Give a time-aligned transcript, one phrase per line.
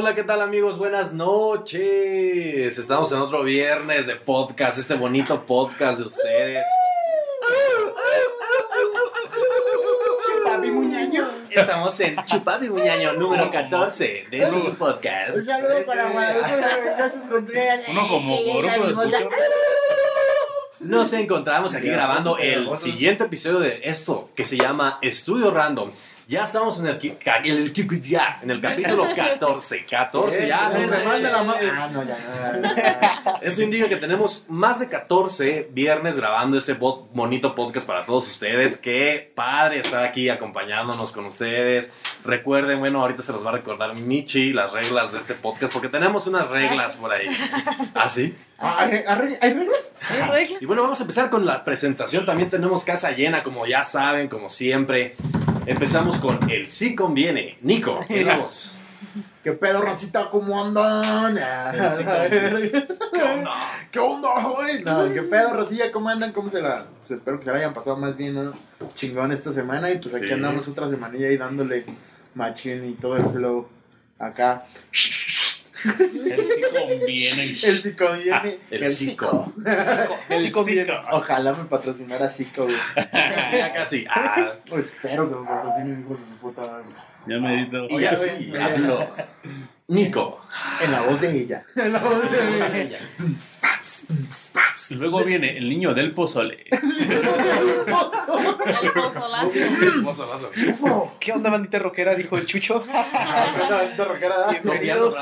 [0.00, 0.78] Hola, ¿qué tal amigos?
[0.78, 2.78] Buenas noches.
[2.78, 6.64] Estamos en otro viernes de podcast, este bonito podcast de ustedes.
[10.24, 11.28] Chupapi Muñaño.
[11.50, 15.36] Estamos en Chupapi Muñaño número 14 de este su podcast.
[15.36, 17.88] Un saludo para Guadalupe Rosas Contreras.
[17.88, 19.28] Uno como escucha.
[20.78, 25.90] Nos encontramos aquí grabando el siguiente episodio de esto que se llama Estudio Random.
[26.30, 26.98] Ya estamos en el,
[27.44, 29.86] el, ya, en el capítulo 14.
[29.86, 30.70] 14 ya.
[30.70, 30.74] Ah.
[33.40, 38.28] Eso indica que tenemos más de 14 viernes grabando este bo- bonito podcast para todos
[38.28, 38.76] ustedes.
[38.76, 41.94] Qué padre estar aquí acompañándonos con ustedes.
[42.26, 45.88] Recuerden, bueno, ahorita se los va a recordar Michi las reglas de este podcast porque
[45.88, 47.26] tenemos unas reglas por ahí.
[47.94, 48.36] ¿Ah, sí?
[48.58, 49.90] Ah, ¿Hay hay- hay reglas?
[50.10, 50.60] ¿Hay reglas?
[50.62, 52.26] Y bueno, vamos a empezar con la presentación.
[52.26, 55.16] También tenemos casa llena, como ya saben, como siempre.
[55.68, 57.58] Empezamos con el sí conviene.
[57.60, 58.74] Nico, ¿qué voz?
[59.42, 60.30] ¿Qué pedo, racita?
[60.30, 61.36] ¿Cómo andan?
[63.12, 63.52] ¿Qué onda?
[63.90, 64.82] ¿Qué onda, güey?
[64.82, 65.90] No, ¿qué pedo, racilla?
[65.92, 66.32] ¿Cómo andan?
[66.32, 66.86] ¿Cómo se la...?
[67.00, 68.52] Pues espero que se la hayan pasado más bien, ¿no?
[68.94, 69.90] Chingón esta semana.
[69.90, 70.32] Y pues aquí Sí.
[70.32, 71.84] andamos otra semanilla ahí dándole
[72.34, 73.68] machín y todo el flow
[74.18, 74.64] acá.
[75.84, 77.42] Él sí conviene.
[77.62, 78.58] El Zico viene.
[78.70, 78.82] el.
[78.82, 80.84] El Zico viene.
[80.86, 81.00] Zico.
[81.12, 82.76] Ojalá me patrocinara Zico, güey.
[83.52, 84.04] Ya casi.
[84.08, 86.86] Ah, Pues espero que me patrocine hijo de su puta madre.
[87.26, 87.86] Ya medito.
[87.90, 89.08] y Oye, así güey, habló.
[89.88, 90.40] Nico.
[90.82, 91.64] En la voz de ella.
[91.76, 92.98] En la voz de ella.
[94.90, 96.66] Y luego viene el niño del pozole.
[96.70, 96.82] El
[100.04, 100.50] pozolazo.
[100.68, 101.14] Ufo.
[101.18, 102.14] ¿Qué onda, bandita rockera?
[102.14, 102.82] Dijo el Chucho.
[102.84, 104.48] ¿qué onda, bandita rockera?
[104.50, 105.16] Bienvenidos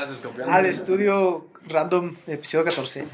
[0.45, 3.05] al estudio random, episodio 14.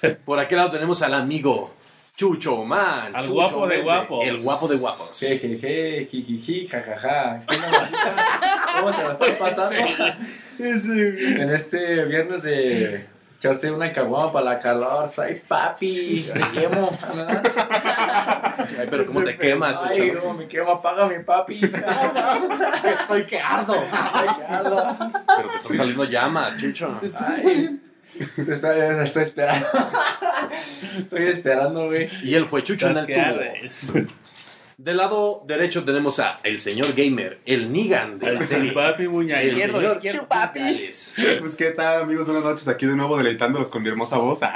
[0.00, 0.18] Yeah.
[0.24, 1.74] Por aquel lado tenemos al amigo
[2.16, 3.14] Chucho Man.
[3.14, 4.26] Al Chucho guapo de guapos.
[4.26, 5.20] El guapo de guapos.
[5.20, 7.44] Jejeje, jijiji, jajaja.
[8.80, 10.14] ¿Cómo se la está pasando?
[10.58, 13.06] En este viernes de
[13.38, 15.08] echarse una caguama para la calor.
[15.08, 16.90] Soy papi, me quemo.
[18.78, 20.24] Ay, pero ¿cómo te quemas, Ay, Chucho?
[20.24, 21.60] no, me quemo, apaga mi papi.
[21.60, 23.74] Que estoy que ardo.
[23.92, 24.98] Ay, arda.
[25.36, 26.98] Pero te están saliendo llamas, Chucho.
[27.16, 27.78] Ay,
[28.36, 29.66] estoy, estoy esperando.
[30.98, 32.10] Estoy esperando, güey.
[32.24, 34.08] Y él fue Chucho en el tubo.
[34.78, 38.70] Del lado derecho tenemos a el señor gamer, el Nigan de la El serie.
[38.70, 39.44] papi El muñaño.
[39.44, 40.28] Izquierdo, señor izquierdo.
[40.54, 41.16] Gales.
[41.40, 44.38] Pues qué tal amigos, buenas noches, aquí de nuevo deleitándolos con mi hermosa voz.
[44.40, 44.54] Ah,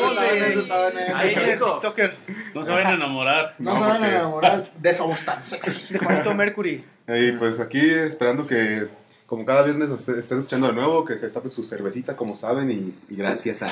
[0.00, 1.80] voz.
[1.80, 2.16] TikToker,
[2.52, 3.54] No se van a enamorar.
[3.60, 5.92] No No, se van a enamorar de esa voz tan sexy.
[5.92, 6.84] de Juanito Mercury.
[7.06, 8.88] Y pues aquí esperando que
[9.26, 12.72] como cada viernes ustedes estén escuchando de nuevo, que se destapen su cervecita como saben
[12.72, 13.68] y, y gracias a...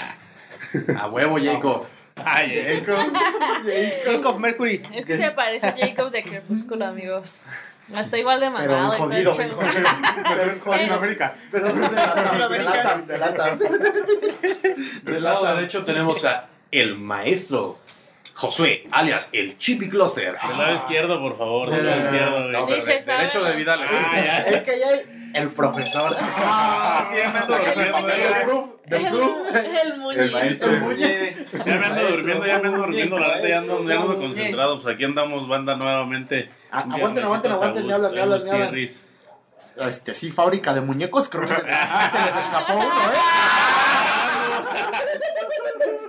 [0.97, 1.83] A huevo, Jacob.
[2.25, 2.83] Ay,
[4.05, 4.83] Jacob Mercury.
[4.95, 7.41] Es que se parece a Jacob de Crepúsculo, amigos.
[7.95, 8.95] Está igual de Pero mamado.
[8.95, 9.55] y jodido, chulo.
[9.55, 9.89] jodido.
[10.29, 10.95] Pero en jodido.
[10.95, 11.35] América.
[11.51, 13.57] Pero de lata, de lata, de lata.
[15.03, 17.79] Del lado derecho tenemos a el maestro
[18.33, 20.35] Josué, alias el Chippy Cluster.
[20.49, 21.71] del lado izquierdo, por favor.
[21.71, 23.81] Del lado izquierdo, pero de- derecho de Vidal.
[23.87, 24.39] Ah.
[24.47, 25.03] Es que ya hay
[25.35, 26.17] el profesor.
[26.47, 28.03] Ah, ya me ando durmiendo.
[28.45, 29.37] Proof, proof.
[30.15, 31.47] El, maestro Muñe.
[31.53, 33.19] Ya me ando durmiendo, ya me ando durmiendo.
[33.19, 34.81] La ya ando, ya ando concentrado.
[34.81, 36.51] Pues aquí andamos, banda, nuevamente.
[36.71, 38.75] Ah, aguanten, aguanten, aguanten, me hablan, me hablan, me hablan.
[39.89, 41.29] Este, sí, fábrica de muñecos.
[41.29, 43.19] Creo que se les, se les escapó uno, ¿eh?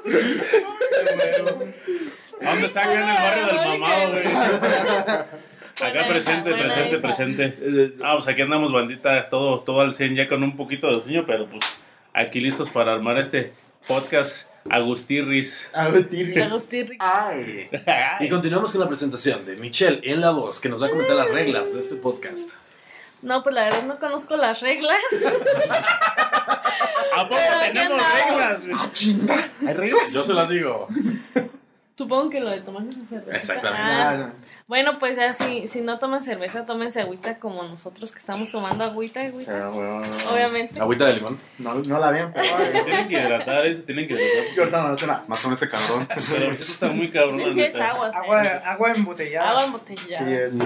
[2.42, 4.24] ¿Dónde está acá en el barrio del mamado, güey?
[5.82, 7.02] Acá presente, esa, presente, esa.
[7.02, 7.94] presente.
[8.04, 11.26] Ah, pues aquí andamos, bandita, todo, todo al 100 ya con un poquito de sueño,
[11.28, 11.66] pero pues
[12.14, 13.54] aquí listos para armar este
[13.88, 15.70] podcast Agustirris.
[15.74, 16.42] A ver, Tirri.
[16.42, 17.70] Agustín Ay.
[18.22, 21.16] Y continuamos con la presentación de Michelle en la voz, que nos va a comentar
[21.16, 22.52] las reglas de este podcast.
[23.22, 25.00] No, pues la verdad no conozco las reglas.
[27.16, 28.62] ¿A poco tenemos reglas?
[28.76, 29.36] Ah, chinga.
[29.68, 30.14] ¿Hay reglas?
[30.14, 30.88] Yo se las digo.
[31.98, 33.38] Supongo que lo de tomarse su cerveza.
[33.38, 33.84] Exactamente.
[33.84, 34.32] Ah,
[34.68, 38.84] bueno, pues ya si, si no toman cerveza, tómense agüita como nosotros que estamos tomando
[38.84, 39.68] agüita, agüita.
[39.68, 40.02] Ah, bueno,
[40.34, 40.82] Obviamente.
[40.82, 41.38] Agüita de limón.
[41.60, 42.48] No, no la vean, pero.
[42.84, 44.56] Tienen que hidratar, se tienen que hidratar.
[44.56, 45.24] Yo ahorita no.
[45.28, 46.08] Más con este cabrón.
[46.08, 47.92] Pero esto está muy cabrón, la Es que es neta.
[47.92, 48.12] agua.
[48.14, 49.50] Agua, agua embotellada.
[49.52, 50.26] Agua embotellada.
[50.26, 50.60] Sí, es.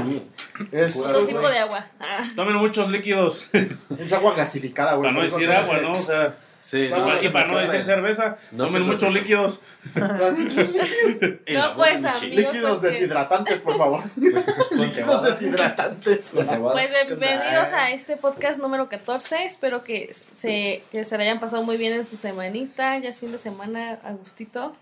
[0.71, 1.85] Es, Otro tipo de agua.
[1.99, 2.23] Ah.
[2.35, 3.49] Tomen muchos líquidos.
[3.97, 5.09] es agua gasificada, güey.
[5.09, 5.91] Para no eso decir agua, ¿no?
[5.91, 9.61] O sea, Sí, no, y para no decir cerveza, No tomen muchos líquidos.
[9.95, 12.35] No, pues, amigo.
[12.35, 14.01] Líquidos pues, que- deshidratantes, por favor.
[14.71, 16.33] Líquidos deshidratantes.
[16.35, 19.45] Pues bienvenidos a este podcast número 14.
[19.45, 22.97] Espero que se, que se la hayan pasado muy bien en su semanita.
[22.99, 24.75] Ya es fin de semana a gustito.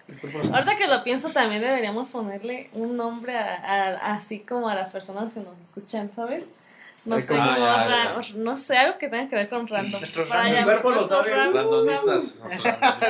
[0.51, 4.91] Ahorita que lo pienso, también deberíamos ponerle un nombre a- a- así como a las
[4.93, 6.51] personas que nos escuchan, ¿sabes?
[7.07, 9.99] No sé, como- Ah, ya, ra- no sé, algo que tenga que ver con random.
[10.01, 12.41] Nuestros lo nuestros ran- Randomistas.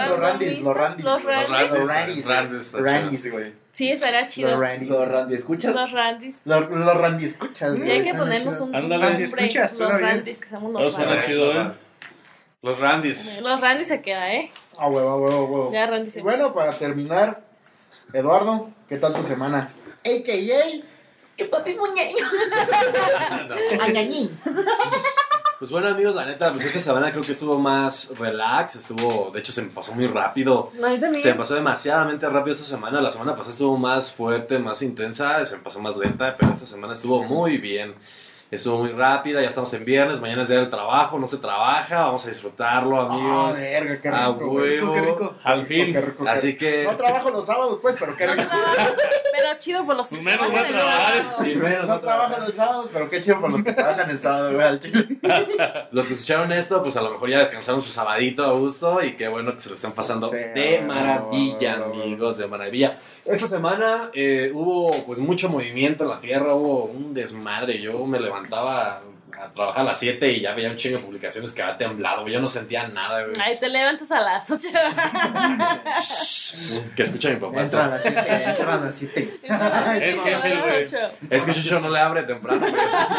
[0.08, 1.04] Los Randys, los Randys.
[1.06, 1.36] Los güey.
[1.36, 2.74] Los.
[2.74, 2.84] Los.
[2.84, 3.54] Randys, güey.
[3.72, 4.52] Sí, estaría chido.
[4.52, 4.90] Los Randys.
[4.90, 5.76] Los Randy, ¿escuchas?
[5.76, 6.42] Los Randys.
[6.46, 7.92] Los, los Randy escuchas, Y güey.
[7.92, 9.24] hay que ponernos un nombre.
[9.24, 9.80] ¿Escuchas?
[9.80, 10.02] Los.
[10.02, 11.72] Randys, que somos los ¿eh?
[12.62, 13.40] Los Randys.
[13.42, 14.52] Los Randys se queda, ¿eh?
[14.78, 15.72] Ah, huevo, huevo, huevo.
[15.74, 17.42] Ya Randy se Y bueno, para terminar,
[18.14, 19.70] Eduardo, ¿qué tal tu semana?
[20.06, 20.84] AKA,
[21.38, 22.26] tu papi muñeño.
[23.82, 24.36] Añañín.
[25.60, 29.40] Pues bueno amigos, la neta, pues esta semana creo que estuvo más relax, estuvo, de
[29.40, 30.70] hecho se me pasó muy rápido.
[31.14, 33.02] Se me pasó demasiadamente rápido esta semana.
[33.02, 36.66] La semana pasada estuvo más fuerte, más intensa, se me pasó más lenta, pero esta
[36.66, 37.96] semana estuvo muy bien.
[38.50, 42.00] Estuvo muy rápida, ya estamos en viernes, mañana es día del trabajo, no se trabaja,
[42.06, 43.60] vamos a disfrutarlo, Ah, amigos.
[43.60, 44.80] verga, qué A rico, güey.
[44.80, 44.94] huevo.
[44.94, 45.36] Qué rico.
[45.44, 45.92] Al fin.
[45.92, 46.86] Qué rico, qué Así que...
[46.86, 48.50] No trabajo los sábados, pues, pero qué rico.
[48.50, 51.24] pero chido por los que Menos trabajan a el trabajar.
[51.24, 51.46] sábado.
[51.46, 54.54] Y menos No trabajo los sábados, pero qué chido por los que trabajan el sábado,
[54.54, 55.06] güey, al chile.
[55.92, 59.18] Los que escucharon esto, pues a lo mejor ya descansaron su sabadito a gusto y
[59.18, 62.98] qué bueno que se lo están pasando Sí, de maravilla, amigos, de maravilla.
[63.28, 67.82] Esta semana eh, hubo pues mucho movimiento en la tierra, hubo un desmadre.
[67.82, 69.04] Yo me levantaba
[69.40, 72.22] a trabajar a las 7 y ya veía un chingo de publicaciones que había temblado,
[72.22, 72.34] güey.
[72.34, 73.36] Yo no sentía nada, güey.
[73.44, 74.68] Ay, te levantas a las 8.
[76.96, 77.62] Que escucha mi papá.
[77.62, 79.40] Entra a las 7, entra a las 7.
[80.02, 80.88] Es jefe, güey.
[81.30, 82.74] Es que Chucho no le abre temprano, güey.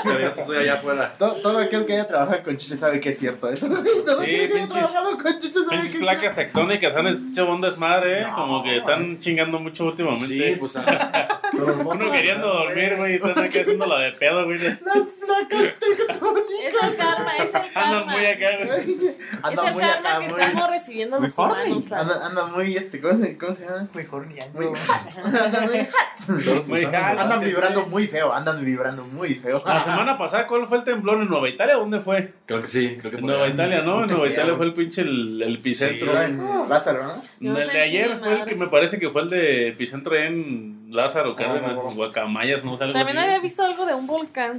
[0.05, 1.13] Pero yo estoy allá afuera.
[1.19, 3.69] Todo, todo aquel que haya trabajado con Chucho sabe que es cierto eso.
[4.05, 7.51] Todo Sí, aquel que haya trabajado con Chucho sabe que es placas tectónicas han hecho
[7.51, 8.27] un desmadre, ¿eh?
[8.27, 10.27] No, Como que están chingando mucho últimamente.
[10.27, 14.59] Sí, pues ah, Uno queriendo dormir, güey, y están aquí haciendo la de pedo, güey.
[14.59, 15.98] Las placas tectónicas.
[16.69, 18.12] Es el karma, es el Andan karma.
[18.12, 18.69] muy acá, güey.
[19.19, 20.41] Es Andan el muy karma acá, que muy.
[20.43, 21.93] estamos recibiendo los humanos.
[21.93, 23.89] andan muy, este, ¿cómo se, cómo se llama?
[23.95, 24.53] Mejor ni año.
[24.55, 24.67] Muy.
[25.45, 26.62] Andan muy.
[26.67, 29.62] Muy jala, Andan vibrando muy feo, andan vibrando muy feo.
[29.65, 31.23] La semana pasada, ¿cuál fue el temblor?
[31.23, 31.75] ¿En Nueva Italia?
[31.77, 32.35] ¿Dónde fue?
[32.47, 33.49] creo que sí, creo que En Nueva.
[33.49, 34.00] Italia, ¿no?
[34.00, 36.21] En Nueva Italia fue el pinche el, el epicentro.
[36.21, 40.17] En Lázaro, el de ayer fue el que me parece que fue el de epicentro
[40.17, 41.83] en Lázaro, Cárdenas, no.
[41.83, 44.59] Guacamayas, no sé También había visto algo de un volcán.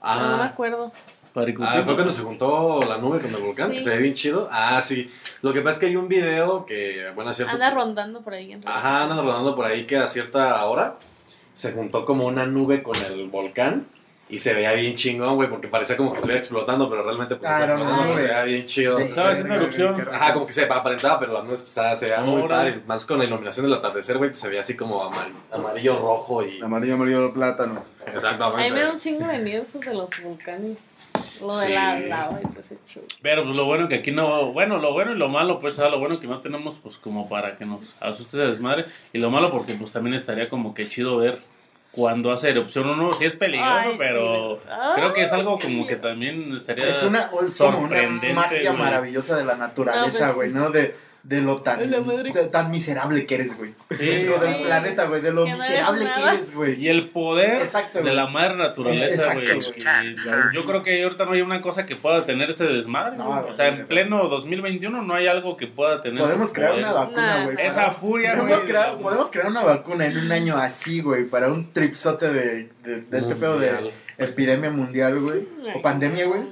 [0.00, 0.92] Pero No me Ah, acuerdo.
[1.60, 3.74] Ah, fue cuando se juntó la nube con el volcán, Sí.
[3.74, 4.48] que se ve bien chido.
[4.50, 5.10] Ah, sí.
[5.42, 8.32] Lo que pasa es que hay un video que, bueno, a cierto Anda rondando por
[8.32, 8.52] ahí.
[8.52, 10.96] En Ajá, andan rodando por ahí que a cierta hora
[11.52, 13.86] se juntó como una nube con el volcán
[14.28, 17.36] y se veía bien chingón, güey, porque parecía como que se veía explotando, pero realmente
[17.36, 18.18] pues estaba no explotando, mames.
[18.18, 18.96] se veía bien chido.
[18.98, 20.08] Sí, Estaba haciendo erupción.
[20.12, 22.80] Ajá, como que se aparentaba, pero la nube pues, estaba- se veía muy padre.
[22.86, 26.44] Más con la iluminación del atardecer, güey, pues se veía así como amar- amarillo, rojo
[26.44, 26.60] y...
[26.60, 27.74] Amarillo, amarillo, plátano.
[27.74, 28.90] A mí me da Exactamente.
[28.90, 30.78] un chingo de miedo eso de los volcanes.
[31.40, 31.72] Lo de Sí.
[31.72, 33.02] la lava y pues ese show.
[33.20, 35.88] Pero pues lo bueno que aquí no, bueno, lo bueno y lo malo, pues, ah,
[35.88, 39.30] lo bueno que no tenemos, pues, como para que nos asuste ese desmadre, y lo
[39.30, 41.40] malo porque, pues, también estaría como que chido ver
[41.96, 44.60] cuando hace erupción uno, sí es peligroso, Ay, pero
[44.94, 46.86] creo que es algo como que también estaría...
[46.86, 48.02] Es una, es como una
[48.34, 48.82] magia güey.
[48.82, 50.54] maravillosa de la naturaleza, No, pues, güey, sí.
[50.54, 50.70] ¿no?
[50.70, 50.94] De,
[51.28, 53.72] de lo tan, de- tan miserable que eres, güey.
[53.90, 54.62] Sí, Dentro del sí.
[54.62, 56.80] planeta, güey, de lo Que no eres miserable que eres, güey.
[56.80, 59.44] Y el poder Exacto, de la madre naturaleza, güey.
[60.54, 63.16] Yo creo que ahorita no hay una cosa que pueda tener ese desmadre.
[63.16, 66.84] No, o sea, en pleno 2021 no hay algo que pueda tener Podemos crear poder.
[66.84, 67.56] una vacuna, Nah, güey.
[67.66, 68.42] Esa furia, güey.
[68.46, 72.68] Podemos crear, podemos crear una vacuna en un año así, güey, para un tripsote de,
[72.84, 75.48] de, de este pedo de epidemia mundial, güey.
[75.74, 76.42] O pandemia, güey.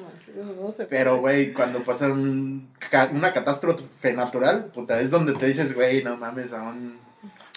[0.89, 2.69] Pero, güey, cuando pasa un
[3.13, 6.99] una catástrofe natural, puta, es donde te dices, güey, no mames, aún...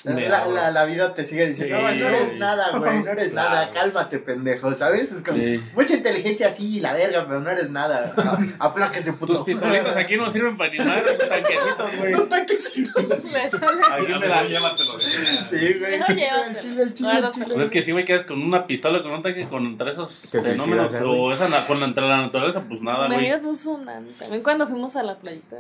[0.04, 2.40] La, Me la, la- vida te sigue diciendo, Sí, no, güey, no eres güey.
[2.40, 3.50] nada, güey, no eres Claro.
[3.50, 5.12] nada, cálmate, pendejo, ¿sabes?
[5.12, 5.60] Es como, Sí.
[5.76, 8.14] mucha inteligencia sí, la verga, pero no eres nada.
[8.16, 9.34] A- Apláquese, puto.
[9.34, 12.12] Tus pistolitas aquí no sirven para ni madre, tus tanquecitos, güey.
[12.14, 13.24] Los tanquecitos.
[13.26, 13.82] Me sale.
[13.92, 15.00] Aquí me da llévatelo.
[15.00, 15.96] Sí, güey.
[15.96, 17.46] El chile, el chile, el chile.
[17.56, 20.92] Pues es que si me quedas con una pistola, con un tanque, contra esos fenómenos,
[20.92, 23.18] suicidas, ¿eh, o esa, con la, entre la naturaleza, pues nada, güey.
[23.20, 24.12] Imagínate un tsunami.
[24.12, 25.58] También cuando fuimos a la playita.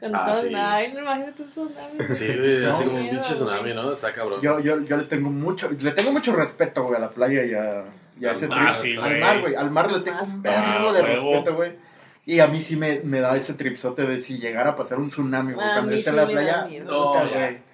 [0.00, 0.52] Cuando Ah, sí.
[0.54, 2.14] Ay, no, imagínate un tsunami.
[2.14, 2.90] Sí, güey, así No.
[2.90, 3.92] como un pinche tsunami, ¿no?
[3.92, 4.40] Está cabrón.
[4.40, 7.52] Yo, yo, yo le tengo mucho, le tengo mucho respeto, güey, a la playa y
[7.54, 7.84] a,
[8.18, 8.74] y a ese Ah, trip.
[8.74, 9.54] sí, al mar, güey.
[9.54, 11.06] Al mar le tengo un Ah, de huevo.
[11.32, 11.72] respeto, güey.
[12.26, 15.08] Y a mí sí me, me da ese tripsote de si llegara a pasar un
[15.08, 16.68] tsunami, güey, cuando esté en la playa.
[16.80, 17.69] puta, güey.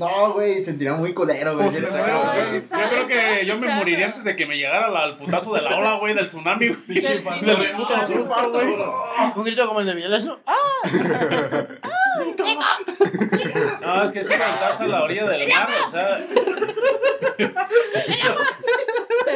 [0.00, 1.68] No, güey, sentiría muy culero, güey.
[1.68, 1.98] Pues, no.
[1.98, 5.60] Yo creo que yo me moriría antes de que me llegara la- el putazo de
[5.62, 7.00] la ola, güey, del tsunami, güey.
[7.00, 8.60] Del puto Ah, susto.
[9.36, 10.38] Un grito como el de Villegas, ¿no?
[13.80, 16.18] No, es que si estás a la orilla del mar, o sea,
[17.36, 17.46] Se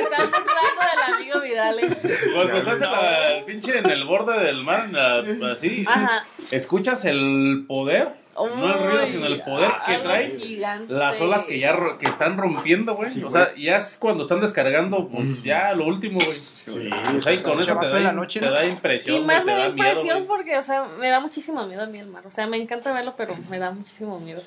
[0.00, 0.73] burlando
[1.06, 1.96] amigo Vidales.
[2.34, 4.92] cuando estás en la, pinche en el borde del mar, en
[5.40, 6.24] la- así, Ajá.
[6.50, 10.36] escuchas el poder No el ruido, sino el poder que trae.
[10.38, 10.92] gigante.
[10.92, 13.08] Las olas que ya ro- que están rompiendo, güey.
[13.08, 16.36] Sí, o sea, ya es cuando están descargando, pues ya lo último, güey.
[16.36, 18.52] Sí, Pues ahí con eso te Chavazo en da, la noche, te ¿no?
[18.52, 19.16] da impresión.
[19.18, 20.26] Y más güey, me te da miedo, impresión güey.
[20.36, 22.26] porque, o sea, me da muchísimo miedo a mí el mar.
[22.26, 24.42] O sea, me encanta verlo, pero me da muchísimo miedo.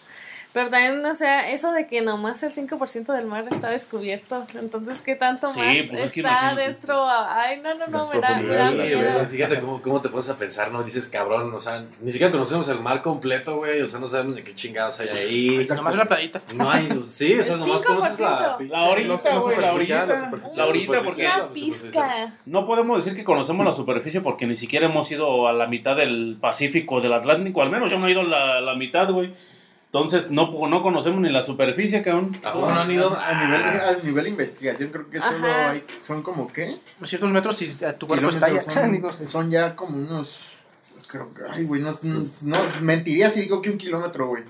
[0.57, 4.43] Pero también, o sea, eso de que nomás el 5% del mar está descubierto.
[4.59, 6.61] Entonces, ¿qué tanto Sí, más pues es que está imagínate.
[6.63, 7.07] dentro?
[7.07, 9.27] Ay, no, no, no, me da, Sí, me da güey, miedo.
[9.29, 10.81] fíjate cómo, cómo te pones a pensar, ¿no?
[10.81, 14.33] Dices, cabrón, o sea, ni siquiera conocemos el mar completo, güey, o sea, no sabemos
[14.33, 15.67] de qué chingados hay ahí.
[15.75, 16.41] Nomás una playita.
[16.55, 18.57] No hay, sí, o sea, nomás conoces la...
[18.57, 18.67] 5%.
[18.67, 20.31] La güey, la orillita.
[20.55, 21.41] La orillita, porque superficial.
[21.43, 22.33] Una pizca.
[22.47, 25.95] no podemos decir que conocemos la superficie porque ni siquiera hemos ido a la mitad
[25.95, 29.35] del Pacífico, del Atlántico, al menos yo no he ido a la, la mitad, güey.
[29.87, 32.37] Entonces, no, no conocemos ni la superficie, cabrón.
[32.43, 33.17] ¿A poco no han ido?
[33.17, 35.71] A nivel, a nivel de investigación creo que solo Ajá.
[35.71, 36.77] hay, son como, ¿qué?
[37.03, 38.59] Ciertos metros y tu cuerpo está ya.
[39.27, 40.57] son, ya como unos,
[41.07, 44.43] creo que, ay, güey, no, no, no, mentiría si digo que un kilómetro, güey.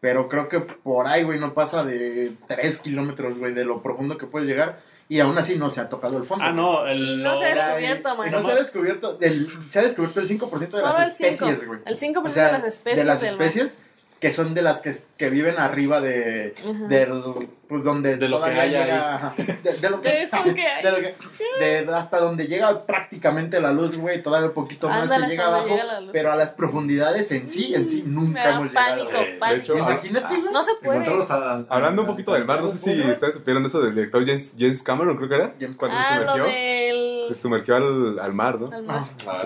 [0.00, 4.16] Pero creo que por ahí, güey, no pasa de 3 kilómetros, güey, de lo profundo
[4.16, 4.78] que puedes llegar.
[5.08, 6.44] Y aún así no se ha tocado el fondo.
[6.44, 6.56] Ah, güey.
[6.62, 7.22] no, el.
[7.22, 8.28] No se ha descubierto, y- man.
[8.28, 11.14] y no se ha descubierto, el, se ha descubierto el 5% de Solo las el
[11.16, 11.28] 5.
[11.28, 11.80] especies, güey.
[11.84, 12.98] El 5% O sea, de las especies.
[12.98, 13.46] de las del mar.
[13.46, 13.78] especies
[14.20, 16.86] que son de las que, que viven arriba de Ajá.
[16.88, 18.84] del pues donde De lo que todavía hay ahí.
[18.84, 20.82] llega de, de lo que, De eso que hay.
[20.84, 21.14] de lo que-
[21.60, 25.46] de hasta donde llega prácticamente la luz güey todavía un poquito más Ándale, se llega
[25.46, 29.10] abajo llega pero a las profundidades en sí en sí Me nunca hemos llegado pánico,
[29.12, 29.38] güey.
[29.38, 29.60] pánico.
[29.62, 31.06] hecho, imagínate güey No se puede.
[31.28, 34.54] A- Hablando un poquito del mar, no sé si ustedes supieron eso del director James,
[34.58, 35.54] James Cameron, creo que era.
[35.60, 36.44] James cuando Ah, se sumergió.
[36.44, 37.24] del.
[37.28, 38.70] Se sumergió al, al mar, ¿no?
[38.72, 39.02] al mar.
[39.26, 39.44] Ah,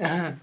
[0.00, 0.34] Ajá.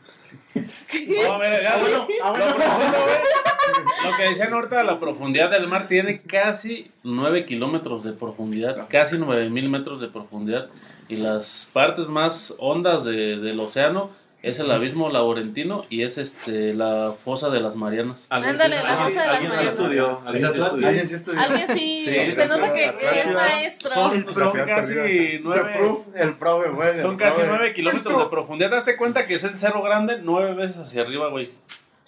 [0.55, 2.45] No, mira, ya, bueno, bueno.
[4.03, 9.17] Lo que decían ahorita, la profundidad del mar tiene casi 9 kilómetros de profundidad, casi
[9.17, 10.67] 9 mil metros de profundidad.
[11.09, 14.11] Y las partes más hondas de- del océano
[14.43, 18.27] es el abismo laurentino y es este la fosa de las Marianas.
[18.29, 19.71] Alguien, Ándale, sí- la alguien- fosa de las alguien sí Marianas.
[19.79, 20.87] estudió, alguien sí estudió.
[20.87, 23.91] alguien sí estudió Alguien sí, Sí, se nota que, que es maestro.
[23.91, 25.03] Son, ciudad casi perdida.
[25.03, 27.41] The 9 proof, el profe güey Son casi.
[27.47, 28.69] 9 kilómetros de profundidad.
[28.69, 31.49] Date cuenta que es el cerro grande nueve veces hacia arriba, güey.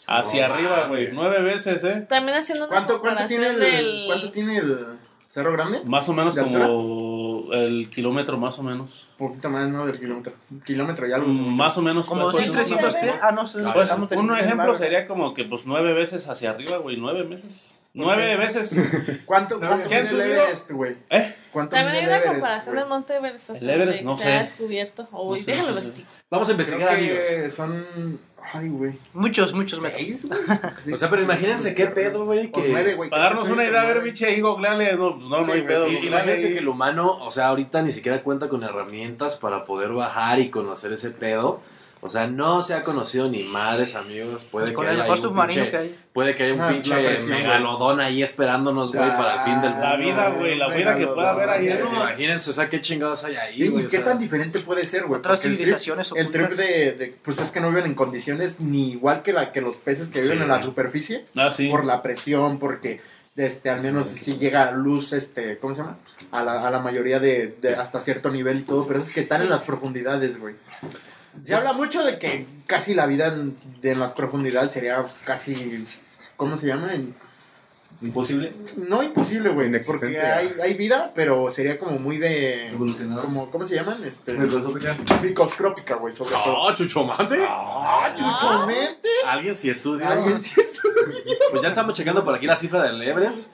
[0.07, 1.09] Hacia arriba, güey.
[1.13, 2.05] Nueve veces, ¿eh?
[2.07, 4.03] También haciendo una ¿Cuánto, cuánto tiene el comparación del...
[4.07, 4.77] cuánto tiene el
[5.29, 6.53] cerro grande Más o menos ¿De como
[7.53, 9.07] el kilómetro, más o menos.
[9.17, 12.07] poquito más no del kilómetro un kilómetro ya algo Mm, Más o menos.
[12.07, 13.19] Como pues, 2300 pues, pies.
[13.21, 13.43] Ah, no.
[13.73, 16.97] Pues, un ejemplo sería como que pues nueve veces hacia arriba, güey.
[16.97, 17.77] Nueve veces.
[17.95, 18.77] Nueve veces.
[19.25, 20.31] ¿Cuánto, cuánto ¿Se mide el?
[20.31, 20.97] Everest, güey?
[21.09, 21.35] ¿Eh?
[21.51, 24.23] ¿Cuánto También mide hay una Everest, comparación del Monte Everest hasta El Everest, no se
[24.23, 24.31] sé.
[24.33, 25.07] ha descubierto.
[25.11, 25.79] Uy, sé, déjalo no sé.
[25.87, 26.11] investigar.
[26.29, 27.23] Vamos a Creo investigar, amigos.
[27.23, 28.19] que son...
[28.53, 28.99] Ay, güey.
[29.13, 29.81] Muchos, muchos.
[29.81, 30.39] ¿Seis, güey?
[30.77, 30.93] Sí.
[30.93, 32.67] O sea, pero imagínense qué pedo, güey, que...
[32.69, 33.09] nueve, güey.
[33.09, 34.95] Para darnos una idea, a ver, biche, ahí googleale.
[34.97, 35.87] No, pues, no, Sí, no hay güey, pedo.
[35.87, 39.91] Y- Imagínense que el humano, o sea, ahorita ni siquiera cuenta con herramientas para poder
[39.93, 41.61] bajar y conocer ese pedo.
[42.01, 44.43] O sea, no se ha conocido ni madres, amigos.
[44.45, 45.99] Puede Con que el haya mejor submarino pinche- que hay.
[46.13, 49.73] Puede que haya un Ah, pinche presión, megalodón ahí esperándonos, güey, para el fin del
[49.73, 51.65] Ah, La vida, güey, la vida que pueda haber ahí.
[51.67, 51.97] Pues ¿no?
[51.97, 53.83] imagínense, o sea, qué chingados hay ahí, ¿Y, güey.
[53.83, 55.17] y o qué sea, tan diferente puede ser, güey?
[55.19, 57.95] Otras Porque el trip- civilizaciones El trip de, de- Pues es que no viven en
[57.95, 60.43] condiciones ni igual que, la, que los peces que viven Sí.
[60.43, 61.25] en la superficie.
[61.35, 61.69] Ah, sí.
[61.69, 63.01] Por la presión, porque...
[63.37, 65.97] Este, al menos si llega luz, este, ¿cómo se llama?
[66.31, 69.13] A la, a la mayoría de, de hasta cierto nivel y todo, pero eso es
[69.13, 70.55] que están en las profundidades, güey.
[71.43, 75.85] Se habla mucho de que casi la vida en, de en las profundidades sería casi,
[76.35, 76.93] ¿cómo se llama?
[76.93, 77.15] En-
[78.01, 78.51] Imposible.
[78.75, 82.75] no imposible, güey, porque hay, hay vida, pero sería como muy de...
[83.21, 84.03] Como, ¿Cómo se llaman?
[84.03, 85.95] Este, Microscópica.
[85.95, 86.67] güey, sobre todo.
[86.69, 87.37] ¡Ah, chuchomante!
[87.47, 89.07] ¡Ah, chuchamente!
[89.25, 90.09] Alguien sí estudia.
[90.09, 90.81] Alguien sí está-
[91.51, 93.51] Pues ya estamos checando por aquí la cifra del Everest.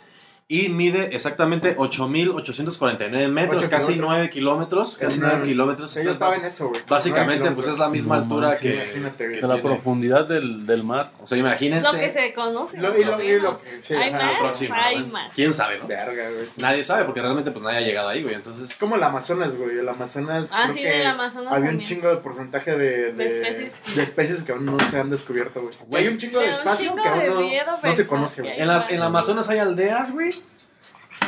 [0.53, 4.17] Y mide exactamente 8.849 metros, Ocho casi kilómetros.
[4.17, 4.97] 9 kilómetros.
[4.97, 5.49] Casi Casi 9 nueve.
[5.51, 5.91] kilómetros.
[5.91, 6.81] Sí, yo estaba en eso, güey.
[6.89, 8.93] Básicamente, pues es la misma No altura manches.
[8.93, 8.99] que.
[9.41, 9.61] La tiene.
[9.61, 11.11] profundidad del, del mar.
[11.23, 11.93] O sea, imagínense.
[11.93, 12.77] Lo que se conoce.
[12.77, 15.07] Lo- y lo- y lo sí, hay más, próximo, hay ¿no?
[15.07, 15.31] más.
[15.33, 15.87] ¿Quién sabe, no?
[15.87, 16.45] Verga, güey.
[16.45, 16.61] sí.
[16.61, 18.35] Nadie sabe porque realmente pues nadie ha llegado ahí, güey.
[18.35, 19.77] Entonces, Es como el Amazonas, güey.
[19.79, 20.51] El Amazonas.
[20.53, 23.95] Ah, creo sí, que del Amazonas Había un chingo de porcentaje de, de, De especies.
[23.95, 25.73] de especies que aún no se han descubierto, güey.
[25.87, 27.51] Güey, Hay un chingo de espacio que aún
[27.83, 28.55] no, se conoce, güey.
[28.59, 30.31] en el Amazonas hay aldeas, güey.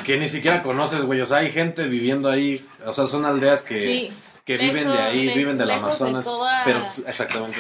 [0.05, 1.22] Que ni siquiera conoces, güey.
[1.22, 2.63] O sea, hay gente viviendo ahí.
[2.86, 4.12] O sea, son aldeas que, Sí,
[4.45, 6.25] que lejos- viven de ahí, le- viven del lejos de Amazonas.
[6.25, 7.57] toda- Pero, exactamente.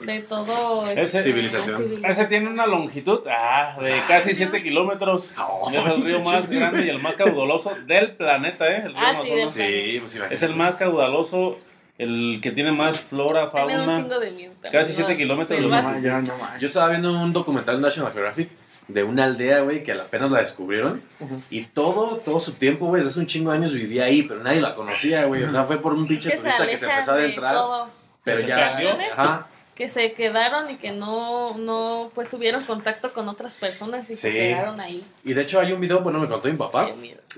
[0.00, 0.88] de todo.
[0.90, 1.92] Ese- Civilización.
[2.04, 5.34] Ese tiene una longitud ah, de casi 7 kilómetros.
[5.36, 8.82] No, es el río más grande y el más caudaloso del planeta, ¿eh?
[8.86, 9.50] El río Ah, sí, Amazonas.
[9.50, 10.34] Sí, pues imagínate.
[10.34, 11.56] Es el más caudaloso,
[11.98, 13.96] el que tiene más flora, fauna.
[13.96, 14.52] chingo de miedo.
[14.62, 16.32] también, Casi siete los kilómetros ma, ya, no.
[16.60, 18.50] Yo estaba viendo un documental de National Geographic
[18.88, 21.02] de una aldea, güey, que apenas la descubrieron.
[21.50, 24.42] Y todo, todo su tiempo, güey, desde hace un chingo de años vivía ahí, pero
[24.42, 25.44] nadie la conocía, güey.
[25.44, 27.54] O sea, fue por un pinche Que se turista que se empezó a de adentrar.
[27.54, 27.88] todo.
[28.24, 28.78] Pero ¿Se ya,
[29.12, 34.16] ajá, que se quedaron y que no, no pues tuvieron contacto con otras personas y
[34.16, 34.34] se Sí.
[34.36, 35.04] quedaron ahí.
[35.24, 36.90] Y de hecho hay un video, bueno, me contó mi papá,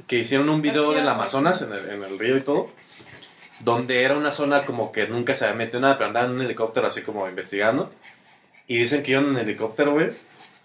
[0.07, 2.71] que hicieron un video del Amazonas, en el, en el río y todo,
[3.61, 6.43] donde era una zona como que nunca se había metido nada, pero andaban en un
[6.43, 7.93] helicóptero así como investigando.
[8.67, 10.13] Y dicen que iban en helicóptero, güey.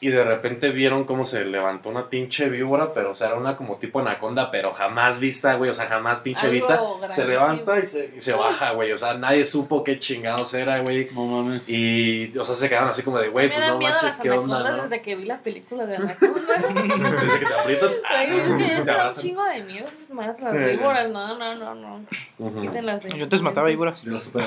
[0.06, 3.58] Y de repente vieron cómo se levantó una pinche víbora, pero o sea, era una
[3.58, 6.76] como tipo anaconda, pero jamás vista, güey, o sea, jamás pinche Algo vista.
[6.76, 7.10] grandísimo.
[7.10, 10.78] Se levanta y se, y se baja, güey, o sea, nadie supo qué chingados era,
[10.82, 11.10] güey.
[11.12, 11.68] No mames.
[11.68, 14.70] Y, o sea, se quedaron así como de, güey, pues no manches, las qué onda,
[14.70, 14.84] ¿no?
[14.84, 16.56] desde que vi la película de Anaconda.
[16.56, 17.90] Desde que te aprietan.
[18.08, 18.44] Ay, es
[18.86, 19.88] que un chingo de miedo.
[19.92, 22.06] es Más las víboras, no, no, no, no.
[22.38, 22.62] Ujú.
[22.62, 24.04] Quítenlas de Yo antes mataba víboras.
[24.04, 24.44] Los super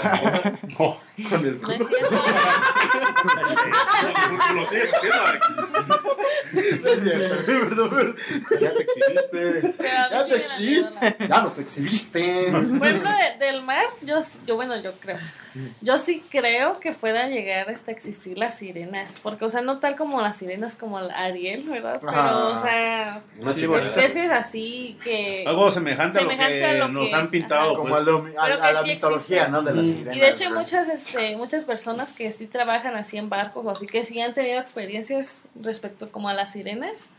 [0.79, 2.17] Oh, Con el No es cierto.
[4.55, 5.48] Lo sigues haciendo, Alex.
[6.53, 8.17] Perdón, perdón.
[8.61, 9.75] Ya te exhibiste.
[9.79, 11.17] Ya te exhibiste.
[11.29, 12.47] Ya nos exhibiste.
[12.51, 15.19] Por ejemplo, de- del mar, yo, yo, bueno, yo creo.
[15.81, 19.21] Yo sí creo que puedan llegar hasta existir las sirenas.
[19.23, 21.99] Porque, o sea, no tal como las sirenas como el Ariel, ¿verdad?
[22.01, 22.37] Pero, Ajá.
[22.39, 25.45] o sea, Una Sí, especies así que.
[25.47, 27.75] algo semejante, Semejante a a lo lo que nos han pintado.
[27.75, 28.01] Como pues.
[28.01, 29.53] a, lo- a- a la sí mitología, existen.
[29.53, 29.63] ¿no?
[29.63, 30.17] De las sirenas.
[30.17, 33.71] Y de hecho hay muchas, este, muchas personas que sí trabajan así en barcos o
[33.71, 37.11] así que sí han tenido experiencias respecto como a las sirenas.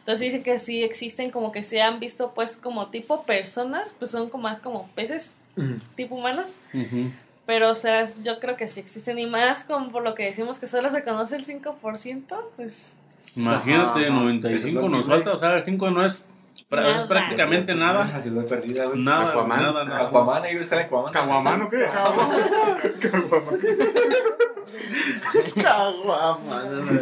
[0.00, 4.12] Entonces dicen que sí existen como que se han visto pues como tipo personas, pues
[4.12, 5.76] son como más como peces, Mm.
[5.96, 6.56] tipo humanos.
[6.74, 7.10] Ujú.
[7.46, 10.58] Pero o sea, yo creo que sí existen y más como por lo que decimos
[10.58, 12.24] que solo se conoce el 5%,
[12.56, 12.96] pues
[13.36, 14.14] Imagínate, Ajá.
[14.14, 16.26] 95 Eso es lo nos falta, o sea, 5 no es,
[16.70, 17.08] pra- es Nada.
[17.08, 18.10] prácticamente nada.
[18.16, 18.94] Así lo he perdido.
[18.94, 19.62] Nada, Aquaman.
[19.62, 20.06] nada, nada.
[20.08, 21.12] Aquaman, ahí sale Aquaman.
[21.12, 21.88] ¿Caguamán o qué?
[25.62, 27.00] Caguama, no, no, no.